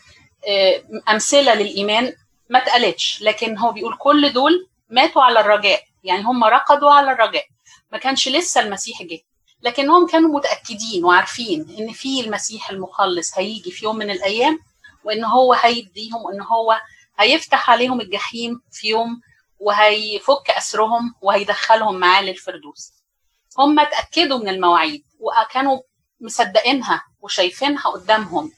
[1.09, 2.13] أمثلة للإيمان
[2.49, 3.21] ما اتقالتش.
[3.21, 5.83] لكن هو بيقول كل دول ماتوا على الرجاء.
[6.03, 7.45] يعني هم رقدوا على الرجاء.
[7.91, 9.19] ما كانش لسه المسيح جه.
[9.61, 14.59] لكنهم كانوا متأكدين وعارفين إن في المسيح المخلص هيجي في يوم من الأيام
[15.03, 16.79] وإن هو هيديهم وإن هو
[17.19, 19.21] هيفتح عليهم الجحيم في يوم
[19.59, 22.91] وهيفك أسرهم وهيدخلهم معاه للفردوس
[23.57, 25.79] هم اتأكدوا من المواعيد وكانوا
[26.21, 28.51] مصدقينها وشايفينها قدامهم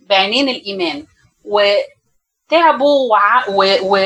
[0.00, 1.06] بعينين الإيمان.
[2.46, 3.48] وتعبوا وع...
[3.48, 3.64] و...
[3.82, 3.96] و...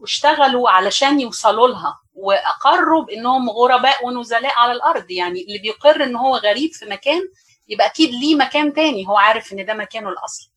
[0.00, 5.10] واشتغلوا علشان يوصلوا لها وأقروا بإنهم غرباء ونزلاء على الأرض.
[5.10, 7.20] يعني اللي بيقر إن هو غريب في مكان
[7.68, 10.48] يبقى أكيد ليه مكان تاني هو عارف إن ده مكانه الاصلي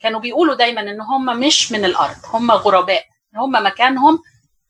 [0.00, 3.04] كانوا بيقولوا دايما إن هم مش من الأرض هم غرباء
[3.36, 4.18] هم مكانهم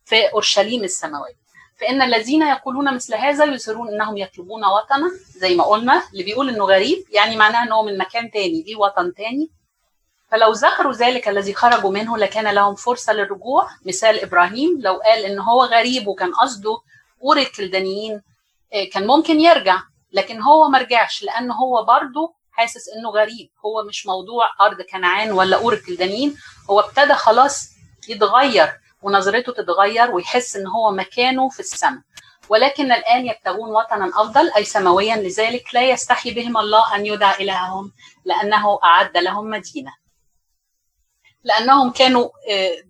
[0.05, 1.45] في أورشليم السماوية.
[1.81, 6.65] فإن الذين يقولون مثل هذا يصرون إنهم يطلبون وطنا زي ما قلنا اللي بيقول إنه
[6.65, 9.51] غريب يعني معناها انه من مكان تاني ليه وطن تاني؟
[10.35, 13.69] فلو ذكروا ذلك الذي خرجوا منه لكان لهم فرصة للرجوع.
[13.87, 16.79] مثال إبراهيم لو قال إن هو غريب وكان قصده
[17.23, 18.23] اور الكلدانيين
[18.93, 19.81] كان ممكن يرجع
[20.13, 23.51] لكن هو ما رجعش لأن هو برضه حاسس إنه غريب.
[23.65, 26.37] هو مش موضوع أرض كنعان ولا اور الكلدانيين.
[26.71, 27.69] هو ابتدى خلاص
[28.09, 32.01] يتغير ونظرته تتغير ويحس إن هو مكانه في السماء.
[32.49, 37.93] ولكن الآن يبتغون وطنا أفضل أي سماويا لذلك لا يستحي بهم الله أن يدعى إلههم
[38.25, 40.04] لأنه أعد لهم مدينة.
[41.45, 42.29] لأنهم كانوا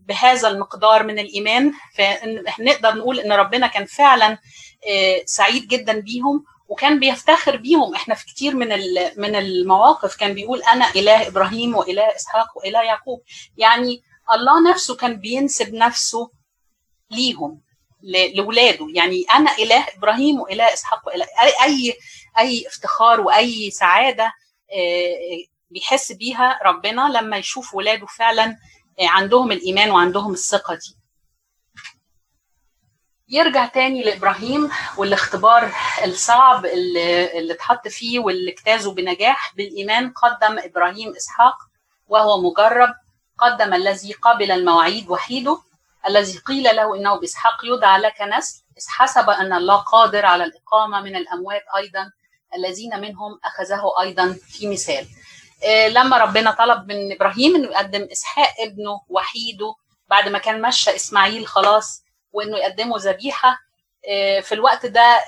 [0.09, 1.73] بهذا المقدار من الإيمان.
[1.97, 4.39] فنقدر نقول إن ربنا كان فعلا
[5.25, 7.95] سعيد جدا بيهم وكان بيفتخر بيهم.
[7.95, 8.69] إحنا في كتير من
[9.17, 13.23] من المواقف كان بيقول أنا إله إبراهيم وإله إسحاق وإله يعقوب.
[13.57, 16.31] يعني الله نفسه كان بينسب نفسه
[17.11, 17.61] ليهم
[18.03, 21.27] لاولاده يعني أنا إله إبراهيم وإله إسحاق وإله
[21.65, 21.95] اي
[22.39, 24.33] أي افتخار وأي سعادة
[25.75, 28.57] بيحس بيها ربنا لما يشوف ولاده فعلا
[29.01, 30.97] عندهم الإيمان وعندهم الثقة دي.
[33.29, 35.73] يرجع تاني لإبراهيم والاختبار
[36.05, 39.55] الصعب اللي, اللي اتحط فيه واللي اجتازه بنجاح.
[39.57, 41.57] بالإيمان قدم إبراهيم إسحاق
[42.07, 42.95] وهو مجرب
[43.39, 45.59] قدم الذي قبل المواعيد وحيده
[46.09, 48.63] الذي قيل له إنه بإسحاق يدعى لك نسل.
[48.79, 52.11] اذ حسب أن الله قادر على الإقامة من الأموات أيضا
[52.57, 55.07] الذين منهم أخذه أيضا في مثال.
[55.89, 59.75] لما ربنا طلب من إبراهيم إنه يقدم إسحاق ابنه وحيده
[60.11, 63.59] بعد ما كان مشى إسماعيل خلاص وإنه يقدمه ذبيحة
[64.43, 65.21] في الوقت ده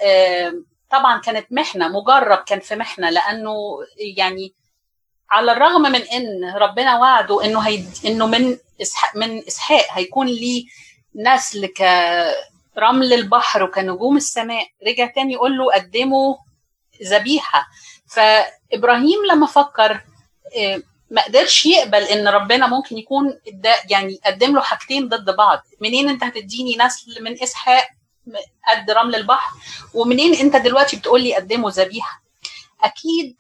[0.90, 3.55] طبعا كانت محنة مجرب كان في محنة لأنه
[4.16, 4.53] يعني
[5.31, 7.88] على الرغم من إن ربنا وعده إنه هيد...
[8.05, 10.64] إنه من إسحاق من إسحاق هيكون ليه
[11.14, 16.35] نسل كرمل البحر وكنجوم السماء رجع تاني يقول له قدموا
[17.03, 17.66] ذبيحة.
[18.11, 20.01] فإبراهيم لما فكر
[21.11, 23.41] ما قدرش يقبل إن ربنا ممكن يكون
[23.91, 25.63] يعني قدم له حاجتين ضد بعض.
[25.81, 27.89] منين أنت هتديني نسل من إسحاق
[28.69, 29.57] قد رمل البحر؟
[29.95, 32.23] ومنين أنت دلوقتي بتقول لي قدمه ذبيحة؟
[32.83, 33.37] أكيد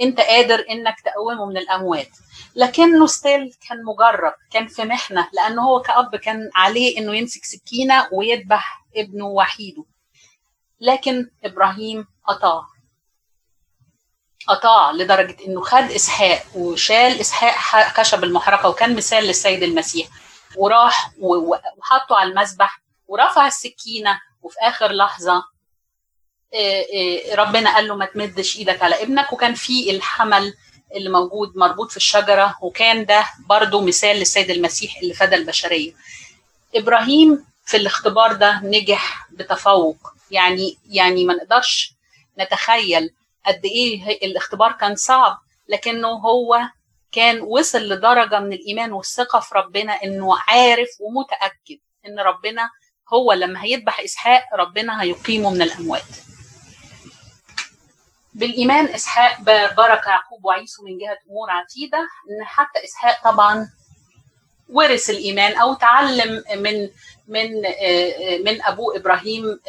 [0.00, 2.08] أنت قادر إنك تقومه من الأموات.
[2.56, 8.08] لكنه ستيل كان مجرب كان في محنة لأنه هو كأب كان عليه إنه يمسك سكينة
[8.12, 9.84] ويذبح ابنه وحيده.
[10.80, 12.66] لكن إبراهيم اطاع
[14.48, 20.08] اطاع لدرجة إنه خد إسحاق وشال إسحاق خشب المحرقة وكان مثال للسيد المسيح.
[20.56, 25.44] وراح وحطه على المذبح ورفع السكينة وفي آخر لحظة
[27.34, 29.32] ربنا قال له ما تمدش إيدك على ابنك.
[29.32, 30.54] وكان في الحمل
[30.94, 32.56] اللي موجود مربوط في الشجرة.
[32.62, 35.92] وكان ده برضه مثال للسيد المسيح اللي فدى البشرية.
[36.74, 39.96] إبراهيم في الاختبار ده نجح بتفوق.
[40.30, 41.92] يعني يعني ما نقدرش
[42.38, 43.10] نتخيل
[43.46, 46.58] قد إيه الاختبار كان صعب لكنه هو
[47.12, 52.70] كان وصل لدرجة من الإيمان والثقة في ربنا إنه عارف ومتأكد إن ربنا
[53.12, 56.02] هو لما هيذبح إسحاق ربنا هيقيمه من الأموات.
[58.34, 59.40] بالإيمان إسحاق
[59.76, 63.68] بارك يعقوب وعيسو من جهة أمور عتيدة إن حتى إسحاق طبعا
[64.68, 66.88] ورث الإيمان أو تعلم من
[67.28, 67.50] من
[68.44, 69.60] من أبوه إبراهيم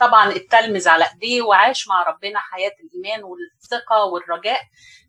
[0.00, 4.60] طبعا اتلمذ على إيديه وعاش مع ربنا حياة الإيمان والثقة والرجاء.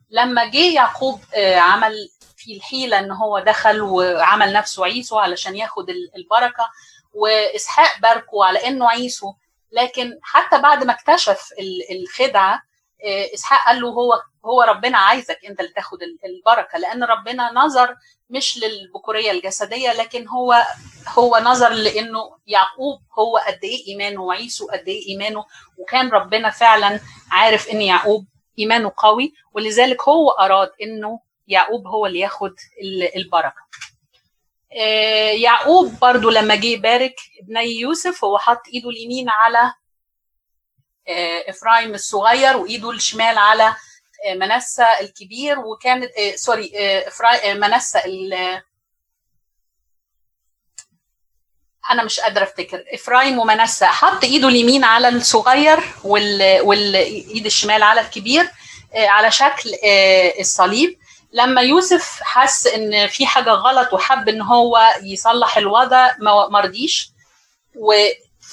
[0.10, 1.22] لما جه يعقوب
[1.56, 1.94] عمل
[2.38, 6.70] في الحيلة إن هو دخل وعمل نفسه عيسو علشان ياخد البركة
[7.14, 9.34] وإسحاق باركه على إنه عيسو.
[9.72, 11.50] لكن حتى بعد ما اكتشف
[11.92, 12.62] الخدعة
[13.34, 17.96] إسحاق قال له هو هو ربنا عايزك انت اللي تاخد البركة لأن ربنا نظر
[18.30, 20.64] مش للبكورية الجسدية لكن هو
[21.08, 25.46] هو نظر لإنه يعقوب هو قد إيه إيمانه وعيسو قد إيه إيمانه
[25.78, 27.00] وكان ربنا فعلا
[27.32, 28.26] عارف إن يعقوب
[28.60, 32.54] إيمانه قوي ولذلك هو أراد إنه يعقوب هو اللي ياخد
[33.16, 33.66] البركة.
[35.42, 39.74] يعقوب برضو لما جه يبارك ابني يوسف هو حط إيده اليمين على
[41.50, 43.76] إفرايم الصغير وإيده الشمال على
[44.36, 46.72] منسى الكبير وكانت sorry
[47.56, 48.00] منسى
[51.92, 52.84] أنا مش قادرة أفتكر.
[52.94, 56.62] إفرايم ومنسى حط إيده اليمين على الصغير وال...
[56.62, 58.50] والايد الشمال على الكبير
[58.96, 59.70] على شكل
[60.40, 61.00] الصليب.
[61.32, 66.12] لما يوسف حس إن في حاجة غلط وحب إن هو يصلح الوضع
[66.50, 67.10] ما رضيش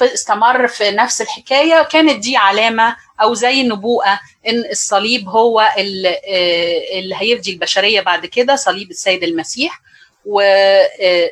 [0.00, 7.52] واستمر في نفس الحكاية كانت دي علامة أو زي نبوءة إن الصليب هو اللي هيفدي
[7.52, 9.80] البشرية بعد كده صليب السيد المسيح.
[10.24, 11.30] وادى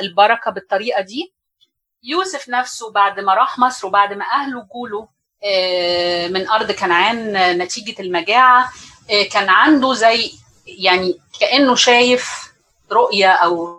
[0.00, 1.32] البركة بالطريقة دي.
[2.02, 5.08] يوسف نفسه بعد ما راح مصر وبعد ما أهله جوله
[6.28, 8.72] من أرض كنعان نتيجة المجاعة
[9.32, 10.30] كان عنده زي
[10.66, 12.52] يعني كأنه شايف
[12.92, 13.75] رؤية أو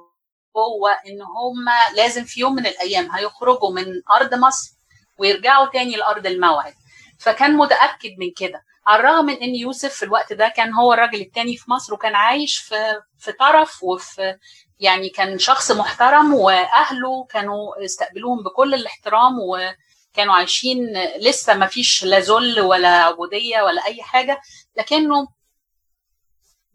[0.61, 1.65] هو إن هم
[1.95, 4.71] لازم في يوم من الأيام هيخرجوا من أرض مصر
[5.19, 6.73] ويرجعوا تاني لأرض الموعد.
[7.19, 8.63] فكان متأكد من كده.
[8.87, 12.15] على الرغم من إن يوسف في الوقت ده كان هو الراجل التاني في مصر وكان
[12.15, 14.35] عايش في في طرف وفي
[14.79, 22.19] يعني كان شخص محترم وأهله كانوا استقبلوهم بكل الاحترام وكانوا عايشين لسه ما فيش لا
[22.19, 24.41] ذل ولا عبودية ولا أي حاجة
[24.77, 25.27] لكنه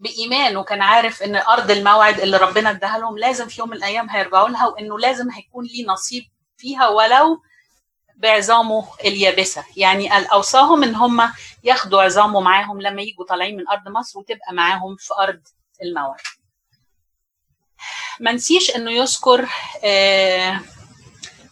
[0.03, 4.11] بايمانه كان عارف إن أرض الموعد اللي ربنا اداها لهم لازم في يوم من الأيام
[4.11, 6.25] هيرجعوا لها وإنه لازم هيكون ليه نصيب
[6.57, 7.43] فيها ولو
[8.17, 9.65] بعظامه اليابسة.
[9.77, 11.33] يعني أوصاهم إن هم
[11.65, 15.41] ياخدوا عظامه معاهم لما يجوا طالعين من أرض مصر وتبقى معاهم في أرض
[15.83, 16.21] الموعد.
[18.21, 19.49] ما نسيش إنه يذكر
[19.85, 20.61] آه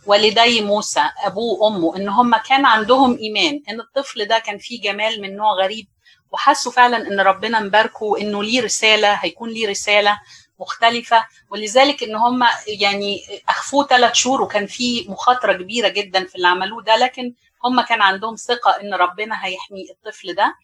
[0.07, 5.21] والدي موسى أبوه وأمه إن هم كان عندهم إيمان إن الطفل ده كان فيه جمال
[5.23, 5.87] من نوع غريب.
[6.33, 10.19] وحسوا فعلا إن ربنا مباركه وإنه ليه رسالة هيكون ليه رسالة
[10.59, 11.27] مختلفة.
[11.51, 16.83] ولذلك إن هم يعني أخفوه ثلاث شهور وكان في مخاطرة كبيرة جدا في اللي عملوه
[16.83, 20.55] ده لكن هم كان عندهم ثقة إن ربنا هيحمي الطفل ده.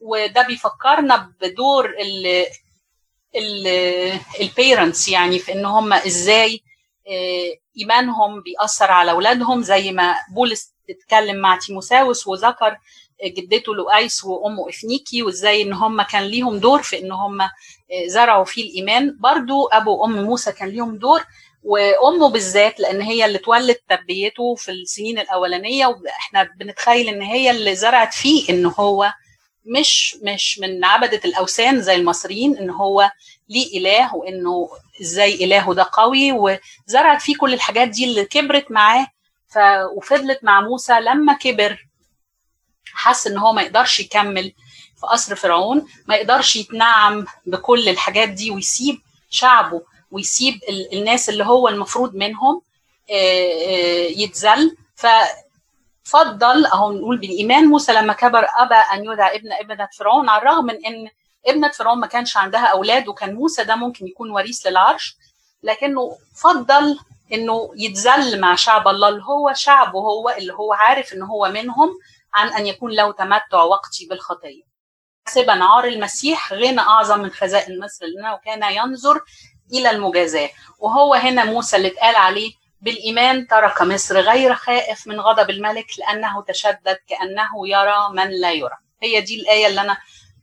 [0.00, 2.46] وده بيفكرنا بدور ال
[4.40, 6.60] البيرنتس يعني في إن هم إزاي
[7.78, 9.62] إيمانهم بيأثر على أولادهم.
[9.62, 12.76] زي ما بولس اتكلم مع تيموساوس وذكر
[13.24, 17.38] جدته لؤيس وامه إفنيكي وإزاي إن هم كان ليهم دور في إن هم
[18.06, 19.16] زرعوا فيه الإيمان.
[19.20, 21.24] برضو أبو وام موسى كان ليهم دور
[21.62, 25.86] وأمه بالذات لأن هي اللي تولت تربيته في السنين الأولانية.
[25.86, 29.12] وإحنا بنتخيل إن هي اللي زرعت فيه إن هو
[29.64, 33.10] مش مش من عبدة الأوثان زي المصريين إن هو
[33.48, 34.68] ليه إله وإنه
[35.00, 36.32] إزاي إلهه ده قوي.
[36.32, 39.06] وزرعت فيه كل الحاجات دي اللي كبرت معاه.
[39.48, 39.58] ف...
[39.96, 41.89] وفضلت مع موسى لما كبر
[43.00, 44.52] حس إن هو ما يقدرش يكمل
[45.00, 50.54] في قصر فرعون ما يقدرش يتنعم بكل الحاجات دي ويسيب شعبه ويسيب
[50.92, 52.62] الناس اللي هو المفروض منهم
[54.16, 54.76] يتذل.
[56.04, 60.64] ففضل أهو نقول بالإيمان موسى لما كبر أبى أن يدعى ابن ابنة فرعون على الرغم
[60.64, 61.08] من إن
[61.46, 65.16] ابنة فرعون ما كانش عندها أولاد وكان موسى ده ممكن يكون وريث للعرش
[65.62, 66.98] لكنه فضل
[67.32, 71.90] إنه يتذل مع شعب الله اللي هو شعبه هو اللي هو عارف إن هو منهم
[72.34, 74.62] عن أن يكون له تمتع وقتي بالخطيه.
[75.28, 79.20] حسبا عار المسيح غنى أعظم من خزائن مصر لأنه كان ينظر
[79.72, 85.50] إلى المجازاة وهو هنا موسى اللي اتقال عليه بالإيمان ترك مصر غير خائف من غضب
[85.50, 88.76] الملك لأنه تشدد كأنه يرى من لا يرى.
[89.02, 89.96] هي دي الآية اللي أنا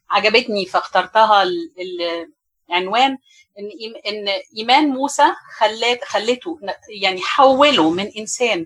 [0.10, 1.43] عجبتني فاخترتها
[2.69, 3.17] العنوان
[3.60, 3.69] إن
[4.08, 5.23] إن إيمان موسى
[5.58, 6.60] خلت خلته
[7.02, 8.65] يعني حوله من إنسان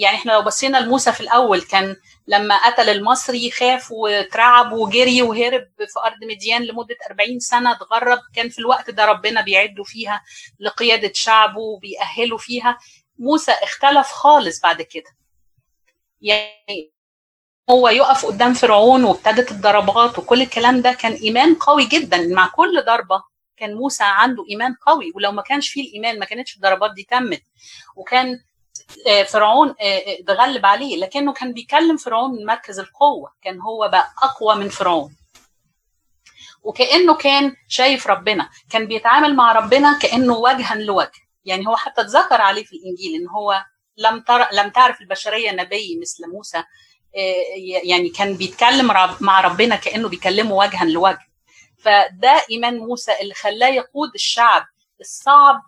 [0.00, 5.68] يعني إحنا لو بصينا لموسى في الأول كان لما قتل المصري خاف وترعب وجري وهرب
[5.78, 8.18] في أرض مديان لمدة 40 سنة اتغرب.
[8.34, 10.22] كان في الوقت ده ربنا بيعده فيها
[10.60, 12.78] لقيادة شعبه وبيأهله فيها.
[13.18, 15.10] موسى اختلف خالص بعد كده.
[16.20, 16.92] يعني
[17.70, 20.92] هو يقف قدام فرعون وابتدت الضربات وكل الكلام ده.
[20.92, 22.26] كان إيمان قوي جدا.
[22.26, 23.22] مع كل ضربة
[23.56, 25.12] كان موسى عنده إيمان قوي.
[25.14, 27.42] ولو ما كانش فيه الإيمان ما كانتش الضربات دي تمت.
[27.96, 28.40] وكان
[29.28, 34.68] فرعون اتغلب عليه لكنه كان بيكلم فرعون من مركز القوة كان هو بقى أقوى من
[34.68, 35.16] فرعون.
[36.62, 41.10] وكأنه كان شايف ربنا كان بيتعامل مع ربنا كأنه وجها لوجه.
[41.44, 43.64] يعني هو حتى اتذكر عليه في الإنجيل إن هو
[43.96, 46.64] لم تر لم تعرف البشرية نبي مثل موسى.
[47.84, 48.86] يعني كان بيتكلم
[49.20, 51.26] مع ربنا كأنه بيكلمه وجها لوجه.
[51.78, 54.64] فده ايمان موسى اللي خلاه يقود الشعب
[55.00, 55.62] الصعب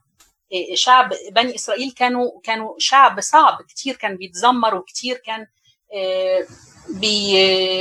[0.74, 5.46] شعب بني إسرائيل كانوا كانوا شعب صعب كتير كان بيتذمر وكتير كان
[6.88, 7.32] بي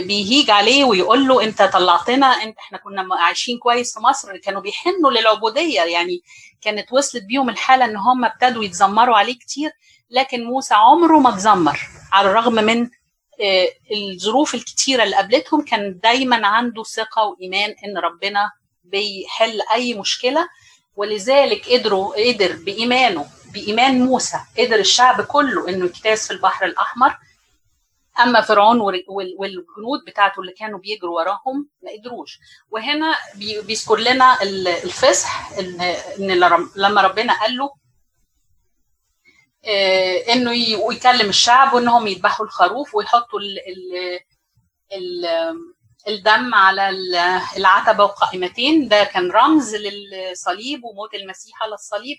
[0.04, 4.38] بيهيج عليه ويقول له أنت طلعتنا أنت إحنا كنا عايشين كويس في مصر.
[4.38, 6.22] كانوا بيحنوا للعبودية يعني
[6.62, 9.72] كانت وصلت بيهم الحالة إن هم ابتدوا يتذمروا عليه كتير
[10.10, 11.80] لكن موسى عمره ما اتذمر
[12.12, 12.90] على الرغم من
[13.92, 15.66] الظروف الكتيرة اللي قابلتهم.
[15.66, 18.52] كان دايما عنده ثقة وإيمان إن ربنا
[18.84, 20.48] بيحل أي مشكلة.
[20.96, 27.18] ولذلك قدروا قدر بإيمانه بإيمان موسى قدر الشعب كله إنه يجتاز في البحر الأحمر.
[28.20, 28.80] أما فرعون
[29.38, 32.40] والجنود بتاعته اللي كانوا بيجروا وراهم ما قدروش.
[32.70, 34.42] وهنا بيذكر لنا
[34.84, 35.82] الفصح إن,
[36.20, 36.32] إن
[36.76, 37.70] لما ربنا قال له
[40.34, 40.52] إنه
[40.96, 43.60] يكلم الشعب وإنهم يذبحوا الخروف ويحطوا ال
[44.94, 45.26] ال
[46.08, 46.90] الدم على
[47.58, 52.18] العتبة والقائمتين ده كان رمز للصليب وموت المسيح على الصليب.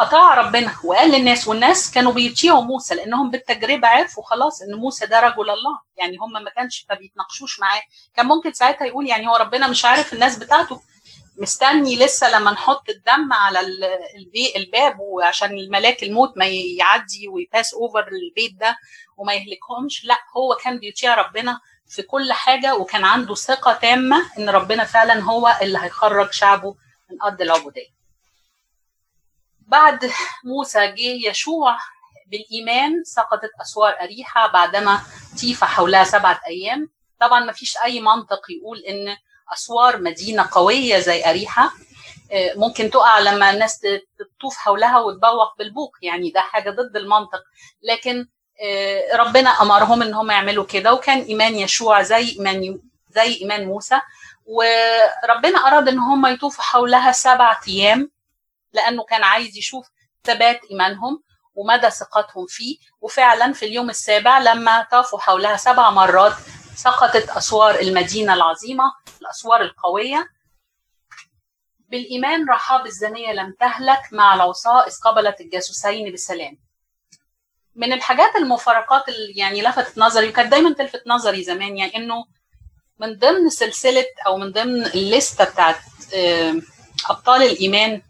[0.00, 5.20] اطاع ربنا وقال للناس والناس كانوا بيطيعوا موسى لأنهم بالتجربة عرفوا خلاص إن موسى ده
[5.20, 5.78] رجل الله.
[5.96, 7.82] يعني هم ما كانش ما بيتناقشوش معاه.
[8.16, 10.80] كان ممكن ساعتها يقول يعني هو ربنا مش عارف الناس بتاعته.
[11.36, 13.60] مستني لسه لما نحط الدم على
[14.56, 16.46] الباب وعشان الملاك الموت ما
[16.78, 18.76] يعدي وي pass over البيت ده.
[19.16, 20.04] وما يهلكهمش.
[20.04, 25.22] لا هو كان بيطيع ربنا في كل حاجة وكان عنده ثقة تامة إن ربنا فعلا
[25.22, 26.74] هو اللي هيخرج شعبه
[27.10, 27.94] من أرض العبودية.
[29.58, 30.10] بعد
[30.44, 31.76] موسى جه يشوع
[32.26, 35.00] بالإيمان سقطت أسوار أريحة بعدما
[35.42, 36.90] طيف حولها سبعة أيام.
[37.20, 39.16] طبعا ما فيش أي منطق يقول إن
[39.52, 41.72] أسوار مدينة قوية زي أريحة.
[42.56, 43.80] ممكن تقع لما الناس
[44.18, 47.42] تطوف حولها وتبوق بالبوق يعني ده حاجة ضد المنطق.
[47.82, 48.26] لكن
[49.14, 54.00] ربنا أمرهم إن هم يعملوا كده وكان إيمان يشوع زي إيمان زي إيمان موسى
[54.46, 58.10] وربنا أراد إن هم يطوفوا حولها سبعة أيام
[58.72, 59.86] لأنه كان عايز يشوف
[60.24, 61.22] ثبات إيمانهم
[61.54, 66.32] ومدى ثقتهم فيه وفعلا في اليوم السابع لما طافوا حولها سبع مرات
[66.76, 68.84] سقطت أسوار المدينة العظيمة
[69.20, 70.28] الأسوار القوية.
[71.88, 76.63] بالإيمان رحاب الزانيه لم تهلك مع العصاة إذ قبلت الجاسوسين بسلام.
[77.76, 82.24] من الحاجات المفارقات اللي يعني لفتت نظري وكانت دايما تلفت نظري زمان يعني إنه
[82.98, 85.76] من ضمن سلسلة أو من ضمن الليستة بتاعت
[87.10, 88.02] أبطال الإيمان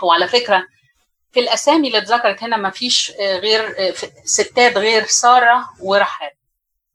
[0.00, 0.66] هو على فكرة
[1.32, 6.32] في الأسامي اللي اتذكرت هنا ما فيش غير ستات غير سارة ورحاب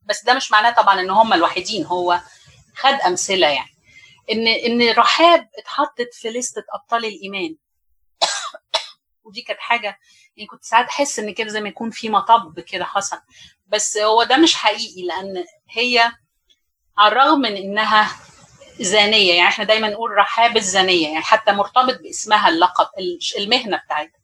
[0.02, 2.20] بس ده مش معناه طبعا إن هم الوحيدين هو
[2.76, 3.72] خد أمثلة يعني.
[4.32, 7.56] إن إن رحاب اتحطت في لسته أبطال الإيمان.
[9.24, 9.98] ودي كانت حاجة
[10.36, 13.18] يعني كنت ساعات أحس إن كده زي ما يكون في مطب كده حصل.
[13.66, 16.12] بس هو ده مش حقيقي لأن هي
[16.98, 18.10] على الرغم من إنها
[18.80, 22.86] زانية يعني إحنا دايما نقول رحاب الزانية يعني حتى مرتبط باسمها اللقب
[23.38, 24.22] المهنة بتاعتها.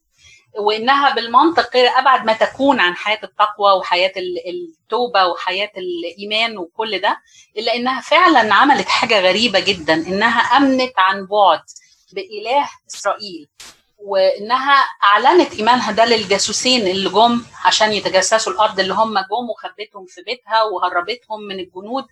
[0.59, 4.13] وإنها بالمنطق أبعد ما تكون عن حياة التقوى وحياة
[4.49, 7.21] التوبة وحياة الإيمان وكل ده
[7.57, 11.63] إلا إنها فعلا عملت حاجة غريبة جدا إنها أمنت عن بعد
[12.13, 13.49] بإله إسرائيل.
[14.09, 20.23] وإنها أعلنت ايمانها ده للجاسوسين اللي جم عشان يتجسسوا الأرض اللي هم جم وخبتهم في
[20.23, 22.05] بيتها وهربتهم من الجنود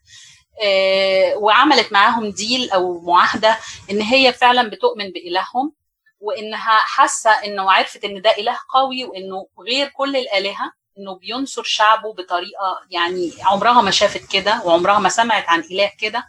[1.36, 3.59] وعملت معاهم ديل أو معاهدة
[3.90, 5.72] إن هي فعلا بتؤمن بإلههم
[6.20, 12.12] وإنها حاسة إنه عرفت إن ده إله قوي وإنه غير كل الآلهة إنه بينصر شعبه
[12.14, 16.26] بطريقة يعني عمرها ما شافت كده وعمرها ما سمعت عن إله كده.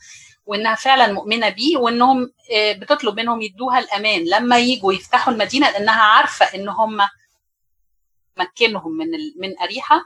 [0.48, 4.26] وإنها فعلا مؤمنة بيه وإنهم بتطلب منهم يدوها الأمان.
[4.26, 6.98] لما يجوا يفتحوا المدينة لأنها عارفة إن هم
[8.38, 9.08] مكنهم من
[9.40, 10.02] من أريحة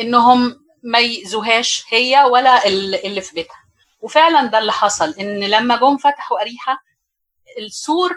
[0.00, 3.64] إنهم ما يأذوهاش هي ولا اللي في بيتها.
[4.00, 6.78] وفعلا ده اللي حصل إن لما جم فتحوا أريحة
[7.58, 8.16] السور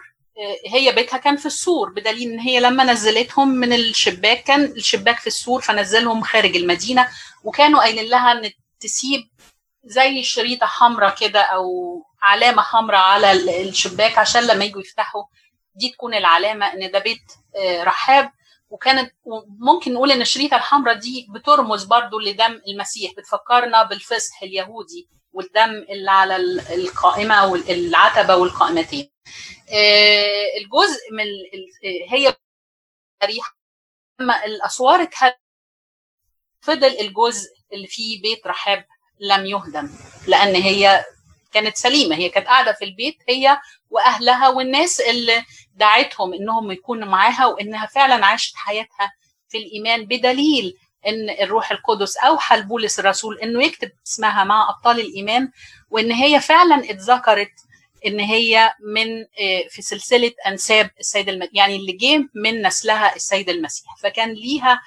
[0.67, 5.27] هي بيتها كان في السور بدليل إن هي لما نزلتهم من الشباك كان الشباك في
[5.27, 7.07] السور فنزلهم خارج المدينة
[7.43, 9.29] وكانوا قايلين لها إن تسيب
[9.83, 11.65] زي شريطة حمراء كده أو
[12.21, 15.23] علامة حمراء على الشباك عشان لما يجوا يفتحوا
[15.75, 17.21] دي تكون العلامة إن ده بيت
[17.81, 18.31] رحاب.
[18.69, 19.13] وكانت
[19.59, 23.11] ممكن نقول إن الشريطة الحمراء دي بترمز برضو لدم المسيح.
[23.17, 26.35] بتفكرنا بالفصح اليهودي والدم اللي على
[26.75, 29.11] القائمة والعتبه والقائمتين.
[30.57, 31.25] الجزء من
[32.09, 32.35] هي
[33.23, 33.57] ريحه
[34.19, 35.09] لما الأسوار
[36.61, 38.85] فضل الجزء اللي فيه بيت رحاب.
[39.19, 39.89] لم يهدم
[40.27, 41.05] لأن هي
[41.53, 43.59] كانت سليمة هي كانت قاعدة في البيت هي
[43.89, 45.43] وأهلها والناس اللي
[45.75, 49.11] دعتهم إنهم يكونوا معاها وإنها فعلا عاشت حياتها
[49.49, 55.51] في الإيمان بدليل إن الروح القدس اوحى لبولس الرسول إنه يكتب اسمها مع أبطال الإيمان
[55.89, 57.51] وإن هي فعلا اتذكرت
[58.05, 59.07] إن هي من
[59.69, 63.95] في سلسلة أنساب السيد المسيح يعني اللي جه من نسلها السيد المسيح.
[64.03, 64.81] فكان ليها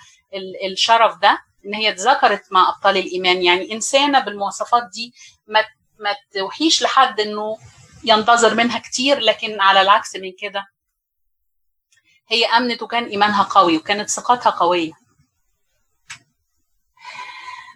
[0.72, 3.42] الشرف ده إن هي اتذكرت مع أبطال الإيمان.
[3.42, 5.14] يعني إنسانة بالمواصفات دي
[5.46, 5.64] ما
[5.98, 7.58] ما توحيش لحد إنه
[8.04, 10.66] ينتظر منها كتير لكن على العكس من كده
[12.28, 14.92] هي أمنت وكان إيمانها قوي وكانت ثقتها قوية.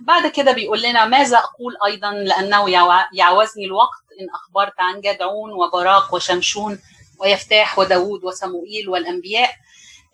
[0.00, 2.70] بعد كده بيقول لنا ماذا أقول أيضا؟ لأنه
[3.12, 4.02] يعوزني الوقت.
[4.20, 6.78] إن أخبرت عن جدعون وبراق وشمشون
[7.20, 9.54] ويفتاح وداود وصموئيل والأنبياء.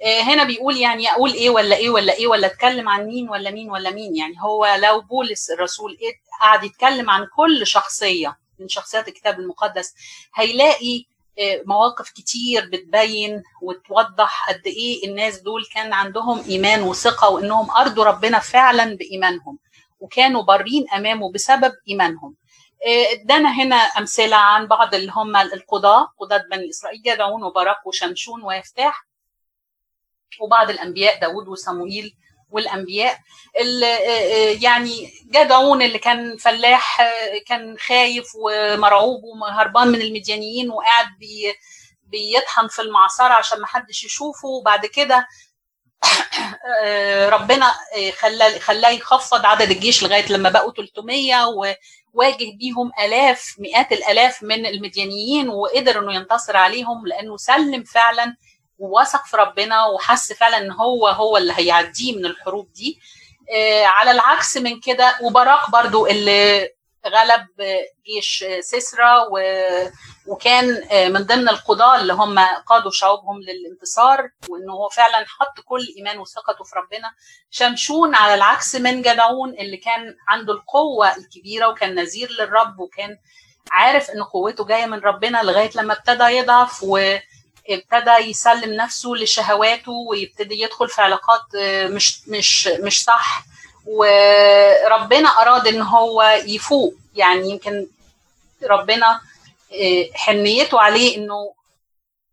[0.05, 3.71] هنا بيقول يعني أقول إيه ولا إيه ولا إيه ولا أتكلم عن مين ولا مين
[3.71, 4.17] ولا مين.
[4.17, 5.99] يعني هو لو بولس الرسول
[6.41, 9.95] قعد يتكلم عن كل شخصية من شخصيات الكتاب المقدس
[10.35, 11.05] هيلاقي
[11.67, 18.39] مواقف كتير بتبين وتوضح قد إيه الناس دول كان عندهم إيمان وثقة وإنهم أرضوا ربنا
[18.39, 19.59] فعلا بإيمانهم
[20.01, 22.37] وكانوا بارين أمامه بسبب إيمانهم.
[23.13, 29.07] ادانا هنا أمثلة عن بعض اللي هم القضاة قضاة بني إسرائيل جدعون وبراق وشمشون ويفتاح.
[30.41, 32.15] وبعض الأنبياء داود وصموئيل
[32.51, 33.19] والأنبياء.
[34.61, 37.03] يعني جدعون اللي كان فلاح
[37.47, 41.55] كان خايف ومرعوب وهربان من المديانيين وقاعد بي
[42.07, 44.49] بيطحن في المعصرة عشان ما حدش يشوفه.
[44.49, 45.27] وبعد كده
[47.29, 47.73] ربنا
[48.19, 54.67] خلاه خلاه يخفض عدد الجيش لغاية لما بقوا 300 وواجه بيهم آلاف مئات الآلاف من
[54.67, 58.37] المديانيين وقدر إنه ينتصر عليهم لأنه سلم فعلا
[58.83, 62.99] ووثق في ربنا وحس فعلا إن هو هو اللي هيعديه من الحروب دي
[63.57, 66.71] آه على العكس من كده وبراق برضو اللي
[67.07, 67.47] غلب
[68.07, 69.27] جيش سيسرا.
[70.27, 70.67] وكان
[71.13, 76.65] من ضمن القضاة اللي هم قادوا شعوبهم للانتصار وانه هو فعلا حط كل إيمان وثقته
[76.65, 77.09] في ربنا
[77.51, 83.17] شمشون على العكس من جدعون اللي كان عنده القوة الكبيرة وكان نذير للرب وكان
[83.71, 87.17] عارف إن قوته جاية من ربنا لغاية لما ابتدى يضعف و
[87.71, 91.41] ابتدى يسلم نفسه لشهواته ويبتدي يدخل في علاقات
[91.91, 93.45] مش مش مش صح.
[93.87, 96.95] وربنا أراد إن هو يفوق.
[97.15, 97.87] يعني يمكن
[98.63, 99.21] ربنا
[100.15, 101.55] حنيته عليه إنه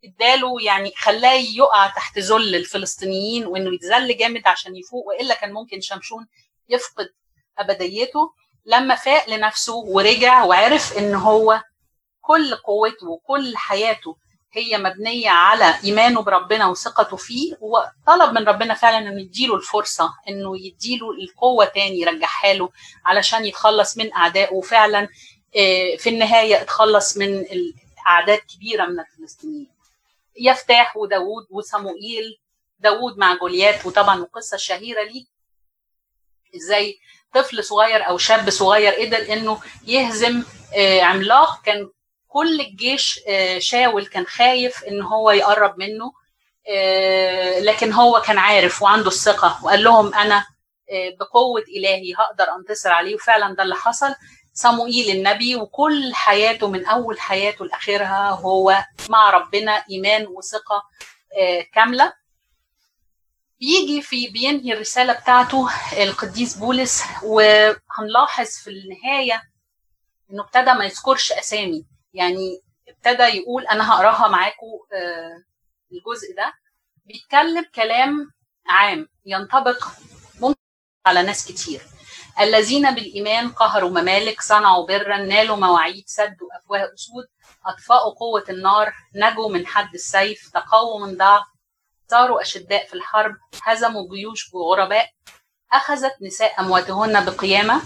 [0.06, 5.08] إداله يعني خلاه يقع تحت ذل الفلسطينيين وإنه يتذل جامد عشان يفوق.
[5.08, 6.28] وإلا كان ممكن شمشون
[6.70, 7.10] يفقد
[7.58, 8.34] أبديته.
[8.66, 11.62] لما فاق لنفسه ورجع وعرف إن هو
[12.22, 14.18] كل قوته وكل حياته
[14.52, 20.66] هي مبنية على إيمانه بربنا وثقته فيه وطلب من ربنا فعلا إنه يديله الفرصة إنه
[20.66, 22.70] يديله القوة تاني يرجعها له
[23.06, 24.54] علشان يتخلص من أعدائه.
[24.54, 25.08] وفعلا
[25.98, 27.46] في النهاية اتخلص من
[28.08, 29.72] أعداد كبيرة من الفلسطينيين.
[30.40, 32.40] يفتاح وداود وصموئيل.
[32.80, 35.26] داود مع جوليات وطبعا القصة الشهيرة ليه.
[36.56, 37.00] إزاي
[37.34, 40.44] طفل صغير أو شاب صغير قدر إنه يهزم
[41.02, 41.90] عملاق كان
[42.30, 43.20] كل الجيش
[43.58, 46.12] شاول كان خايف إن هو يقرب منه
[47.62, 50.46] لكن هو كان عارف وعنده الثقة وقال لهم أنا
[51.20, 54.16] بقوة إلهي هقدر أنتصر عليه وفعلا ده اللي حصل.
[54.54, 60.84] صموئيل النبي وكل حياته من أول حياته لآخرها هو مع ربنا إيمان وثقة
[61.74, 62.14] كاملة.
[63.60, 65.70] بيجي في بينهي الرسالة بتاعته
[66.04, 69.44] القديس بولس وهنلاحظ في النهاية
[70.32, 71.86] إنه ابتدى ما يذكرش أسامي.
[72.20, 74.68] يعني ابتدى يقول أنا هقراها معاكم
[75.92, 76.54] الجزء ده.
[77.06, 78.32] بيتكلم كلام
[78.68, 79.88] عام ينطبق
[80.42, 80.60] ممكن
[81.06, 81.82] على ناس كتير.
[82.40, 87.26] الذين بالإيمان قهروا ممالك صنعوا برا نالوا مواعيد سدوا أفواه أسود
[87.66, 91.46] أطفأوا قوة النار نجوا من حد السيف تقووا من ضعف
[92.12, 95.10] صاروا أشداء في الحرب هزموا جيوش وغرباء
[95.74, 97.82] أخذت نساء أمواتهن بقيامة.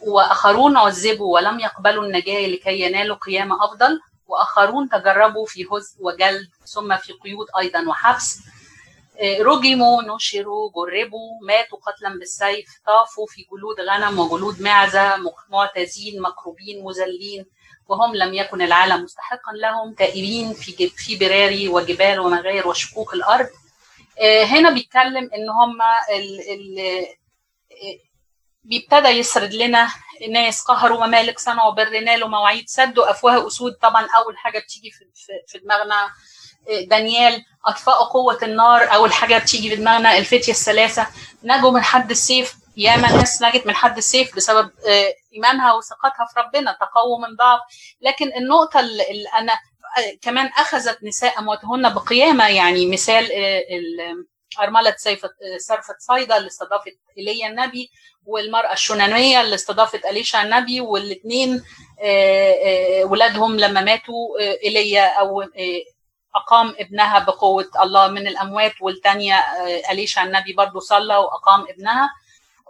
[0.00, 4.00] وآخرون عذبوا ولم يقبلوا النجاة لكي ينالوا قيامة أفضل.
[4.26, 8.38] وآخرون تجربوا في هزء وجلد ثم في قيود أيضا وحبس.
[9.40, 15.16] رجموا نشروا جربوا ماتوا قتلا بالسيف طافوا في جلود غنم وجلود معزة
[15.50, 17.46] معتزين مكروبين مذلين.
[17.88, 23.48] وهم لم يكن العالم مستحقا لهم تائبين في في براري وجبال ومغاير وشقوق الأرض.
[24.22, 25.82] هنا بيتكلم إن هم
[26.16, 27.06] ال ال
[28.64, 29.88] بيبتدى يسرد لنا
[30.30, 33.72] ناس قهروا ممالك صنعوا نالوا مواعيد سدوا افواه أسود.
[33.72, 35.04] طبعا أول حاجة بتيجي في,
[35.46, 36.10] في دماغنا
[36.86, 38.94] دانيال أطفاء قوة النار.
[38.94, 41.06] أول حاجة بتيجي في دماغنا الفتية الثلاثة.
[41.44, 44.70] نجوا من حد السيف ياما ناس نجت من حد السيف بسبب
[45.34, 47.60] إيمانها وثقتها في ربنا تقووا من ضعف.
[48.00, 49.52] لكن النقطة اللي أنا
[50.22, 53.28] كمان أخذت نساء أمواتهن بقيامة يعني مثال
[54.60, 54.94] أرملة
[55.58, 57.90] صرفة صيدا اللي استضافت إيليا النبي
[58.26, 61.64] والمرأة الشونانية اللي استضافت أليشا النبي والاثنين
[63.10, 65.44] ولادهم لما ماتوا إيليا أو
[66.34, 68.08] أقام ابنها بقوة الله.
[68.08, 69.34] من الأموات والتانية
[69.90, 72.10] أليشا النبي برضو صلى وأقام ابنها.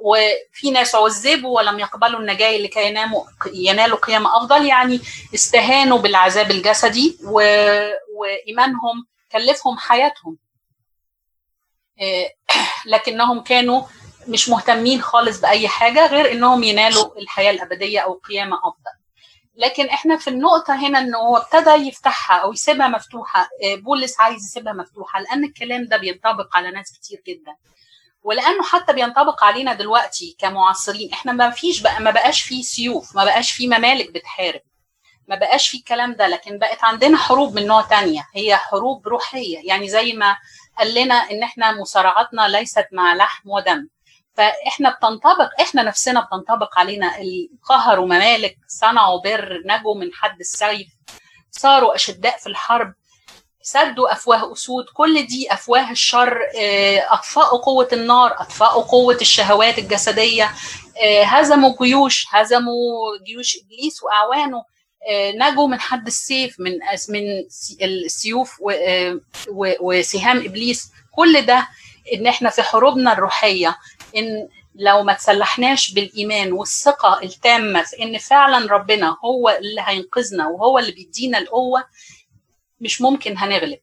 [0.01, 3.24] وفي ناس عذبوا ولم يقبلوا النجاة لكي يناموا
[3.55, 4.66] ينالوا قيامة أفضل.
[4.66, 5.01] يعني
[5.34, 7.18] استهانوا بالعذاب الجسدي.
[8.14, 10.39] وإيمانهم كلفهم حياتهم.
[12.92, 13.82] لكنهم كانوا
[14.28, 18.99] مش مهتمين خالص بأي حاجة غير إنهم ينالوا الحياة الأبدية أو قيامة أفضل.
[19.57, 23.49] لكن إحنا في النقطة هنا إنه هو ابتدى يفتحها أو يسيبها مفتوحة
[23.84, 27.57] بولس عايز يسيبها مفتوحة لأن الكلام ده بينطبق على ناس كتير جدا.
[28.22, 33.24] ولأنه حتى بينطبق علينا دلوقتي كمعاصرين إحنا ما فيش بقى ما بقاش فيه سيوف ما
[33.24, 34.61] بقاش فيه ممالك بتحارب
[35.28, 39.59] ما بقاش فيه الكلام ده لكن بقت عندنا حروب من نوع تانية هي حروب روحية.
[39.68, 40.36] يعني زي ما
[40.79, 43.89] قال لنا إن إحنا مصارعتنا ليست مع لحم ودم.
[44.35, 47.12] فإحنا بتنطبق إحنا نفسنا بتنطبق علينا.
[47.18, 50.89] القهر وممالك صنعوا بر نجوا من حد السيف
[51.51, 52.95] صاروا أشداء في الحرب
[53.62, 54.85] سدوا أفواه أسود.
[54.95, 56.39] كل دي أفواه الشر
[57.11, 60.51] أطفأوا قوة النار أطفأوا قوة الشهوات الجسدية
[61.24, 64.64] هزموا جيوش هزموا جيوش إبليس وأعوانه.
[65.11, 66.72] نجوا من حد السيف من
[67.09, 67.22] من
[67.82, 68.62] السيوف
[69.80, 70.92] وسهام إبليس.
[71.11, 71.68] كل ده
[72.14, 73.78] إن إحنا في حروبنا الروحية
[74.16, 80.78] إن لو ما تسلحناش بالإيمان والثقة التامة في إن فعلا ربنا هو اللي هينقذنا وهو
[80.78, 81.84] اللي بيدينا القوة
[82.80, 83.78] مش ممكن هنغلب.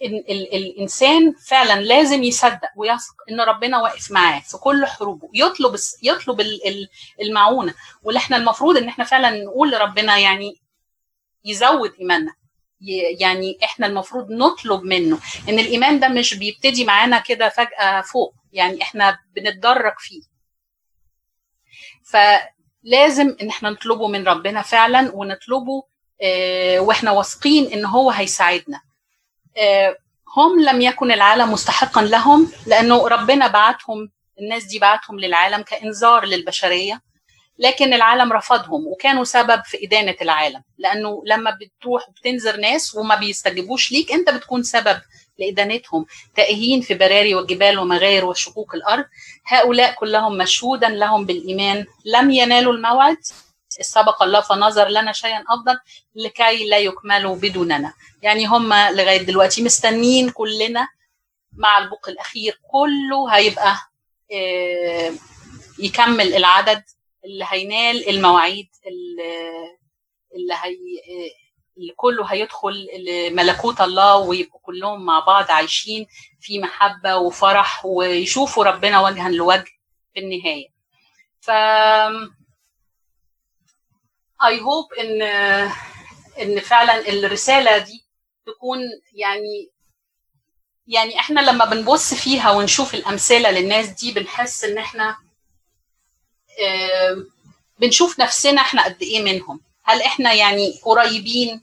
[0.00, 6.40] فالانسان فعلا لازم يصدق ويثق إن ربنا واقف معاه في كل حروبه يطلب يطلب
[7.22, 7.74] المعونة.
[8.02, 10.60] واللي إحنا المفروض إن إحنا فعلا نقول لربنا يعني
[11.44, 12.34] يزود إيماننا.
[13.20, 15.18] يعني إحنا المفروض نطلب منه
[15.48, 20.22] إن الإيمان ده مش بيبتدي معانا كده فجأة فوق يعني إحنا بنتدرج فيه.
[22.04, 25.82] فلازم إن إحنا نطلبه من ربنا فعلا ونطلبه
[26.22, 28.80] آه وإحنا واثقين إن هو هيساعدنا.
[30.36, 37.00] هم لم يكن العالم مستحقا لهم لأنه ربنا بعتهم الناس دي بعتهم للعالم كإنذار للبشرية
[37.58, 43.92] لكن العالم رفضهم وكانوا سبب في إدانة العالم لأنه لما بتروح وبتنذر ناس وما بيستجيبوش
[43.92, 45.00] ليك أنت بتكون سبب
[45.38, 46.06] لإدانتهم.
[46.36, 49.04] تائهين في براري والجبال ومغاير وشقوق الأرض
[49.46, 53.16] هؤلاء كلهم مشهودا لهم بالإيمان لم ينالوا الموعد.
[53.80, 55.78] سبق الله فنظر لنا شيئا أفضل
[56.14, 60.88] لكي لا يكملوا بدوننا يعني هم لغاية دلوقتي مستنين كلنا
[61.52, 63.76] مع البوق الأخير كله هيبقى
[65.78, 66.82] يكمل العدد
[67.24, 68.68] اللي هينال المواعيد
[70.36, 70.76] اللي هي
[71.78, 72.88] اللي كله هيدخل
[73.32, 76.06] ملكوت الله ويبقوا كلهم مع بعض عايشين
[76.40, 79.64] في محبة وفرح ويشوفوا ربنا وجها لوجه
[80.14, 80.68] في النهاية.
[81.40, 81.50] ف
[84.46, 85.22] اي هوب إن
[86.42, 88.04] إن فعلا الرسالة دي
[88.46, 88.78] تكون
[89.12, 89.70] يعني
[90.86, 95.16] يعني إحنا لما بنبص فيها ونشوف الأمثلة للناس دي بنحس إن إحنا
[97.78, 99.60] بنشوف نفسنا إحنا قد إيه منهم.
[99.84, 101.62] هل إحنا يعني قريبين؟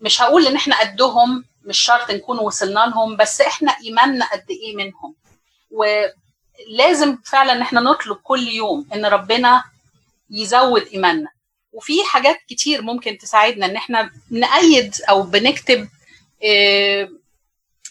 [0.00, 4.76] مش هقول إن إحنا قدهم مش شرط نكون وصلنا لهم بس إحنا إيماننا قد إيه
[4.76, 5.14] منهم.
[5.70, 9.64] ولازم فعلا ان إحنا نطلب كل يوم إن ربنا
[10.30, 11.28] يزود إيماننا.
[11.72, 15.88] وفي حاجات كتير ممكن تساعدنا إن إحنا نأيد أو بنكتب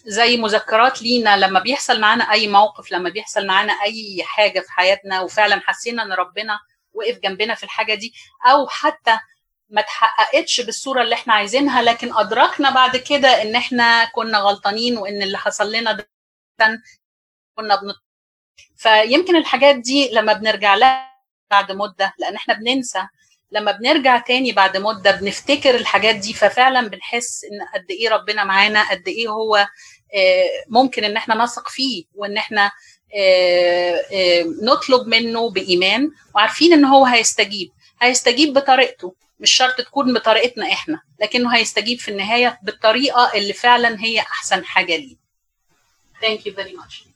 [0.06, 5.22] زي مذكرات لينا لما بيحصل معانا أي موقف لما بيحصل معانا أي حاجة في حياتنا
[5.22, 6.60] وفعلا حسينا إن ربنا
[6.94, 8.14] وقف جنبنا في الحاجة دي
[8.46, 9.18] أو حتى
[9.70, 15.22] ما تحققتش بالصورة اللي إحنا عايزينها لكن أدركنا بعد كده إن إحنا كنا غلطانين وإن
[15.22, 16.10] اللي حصل لنا ده
[17.56, 18.04] كنا بنط
[18.78, 21.12] فيمكن الحاجات دي لما بنرجع لها
[21.52, 23.08] بعد مدة لأن إحنا بننسى
[23.52, 28.90] لما بنرجع تاني بعد مدة بنفتكر الحاجات دي ففعلا بنحس إن قد إيه ربنا معانا
[28.92, 29.68] قد إيه هو
[30.68, 32.72] ممكن إن إحنا نثق فيه وإن إحنا
[34.64, 37.72] نطلب منه بإيمان وعارفين إن هو هيستجيب
[38.02, 44.20] هيستجيب بطريقته مش شرط تكون بطريقتنا إحنا لكنه هيستجيب في النهاية بالطريقة اللي فعلا هي
[44.20, 45.16] أحسن حاجة ليه
[46.22, 47.11] Thank you very much.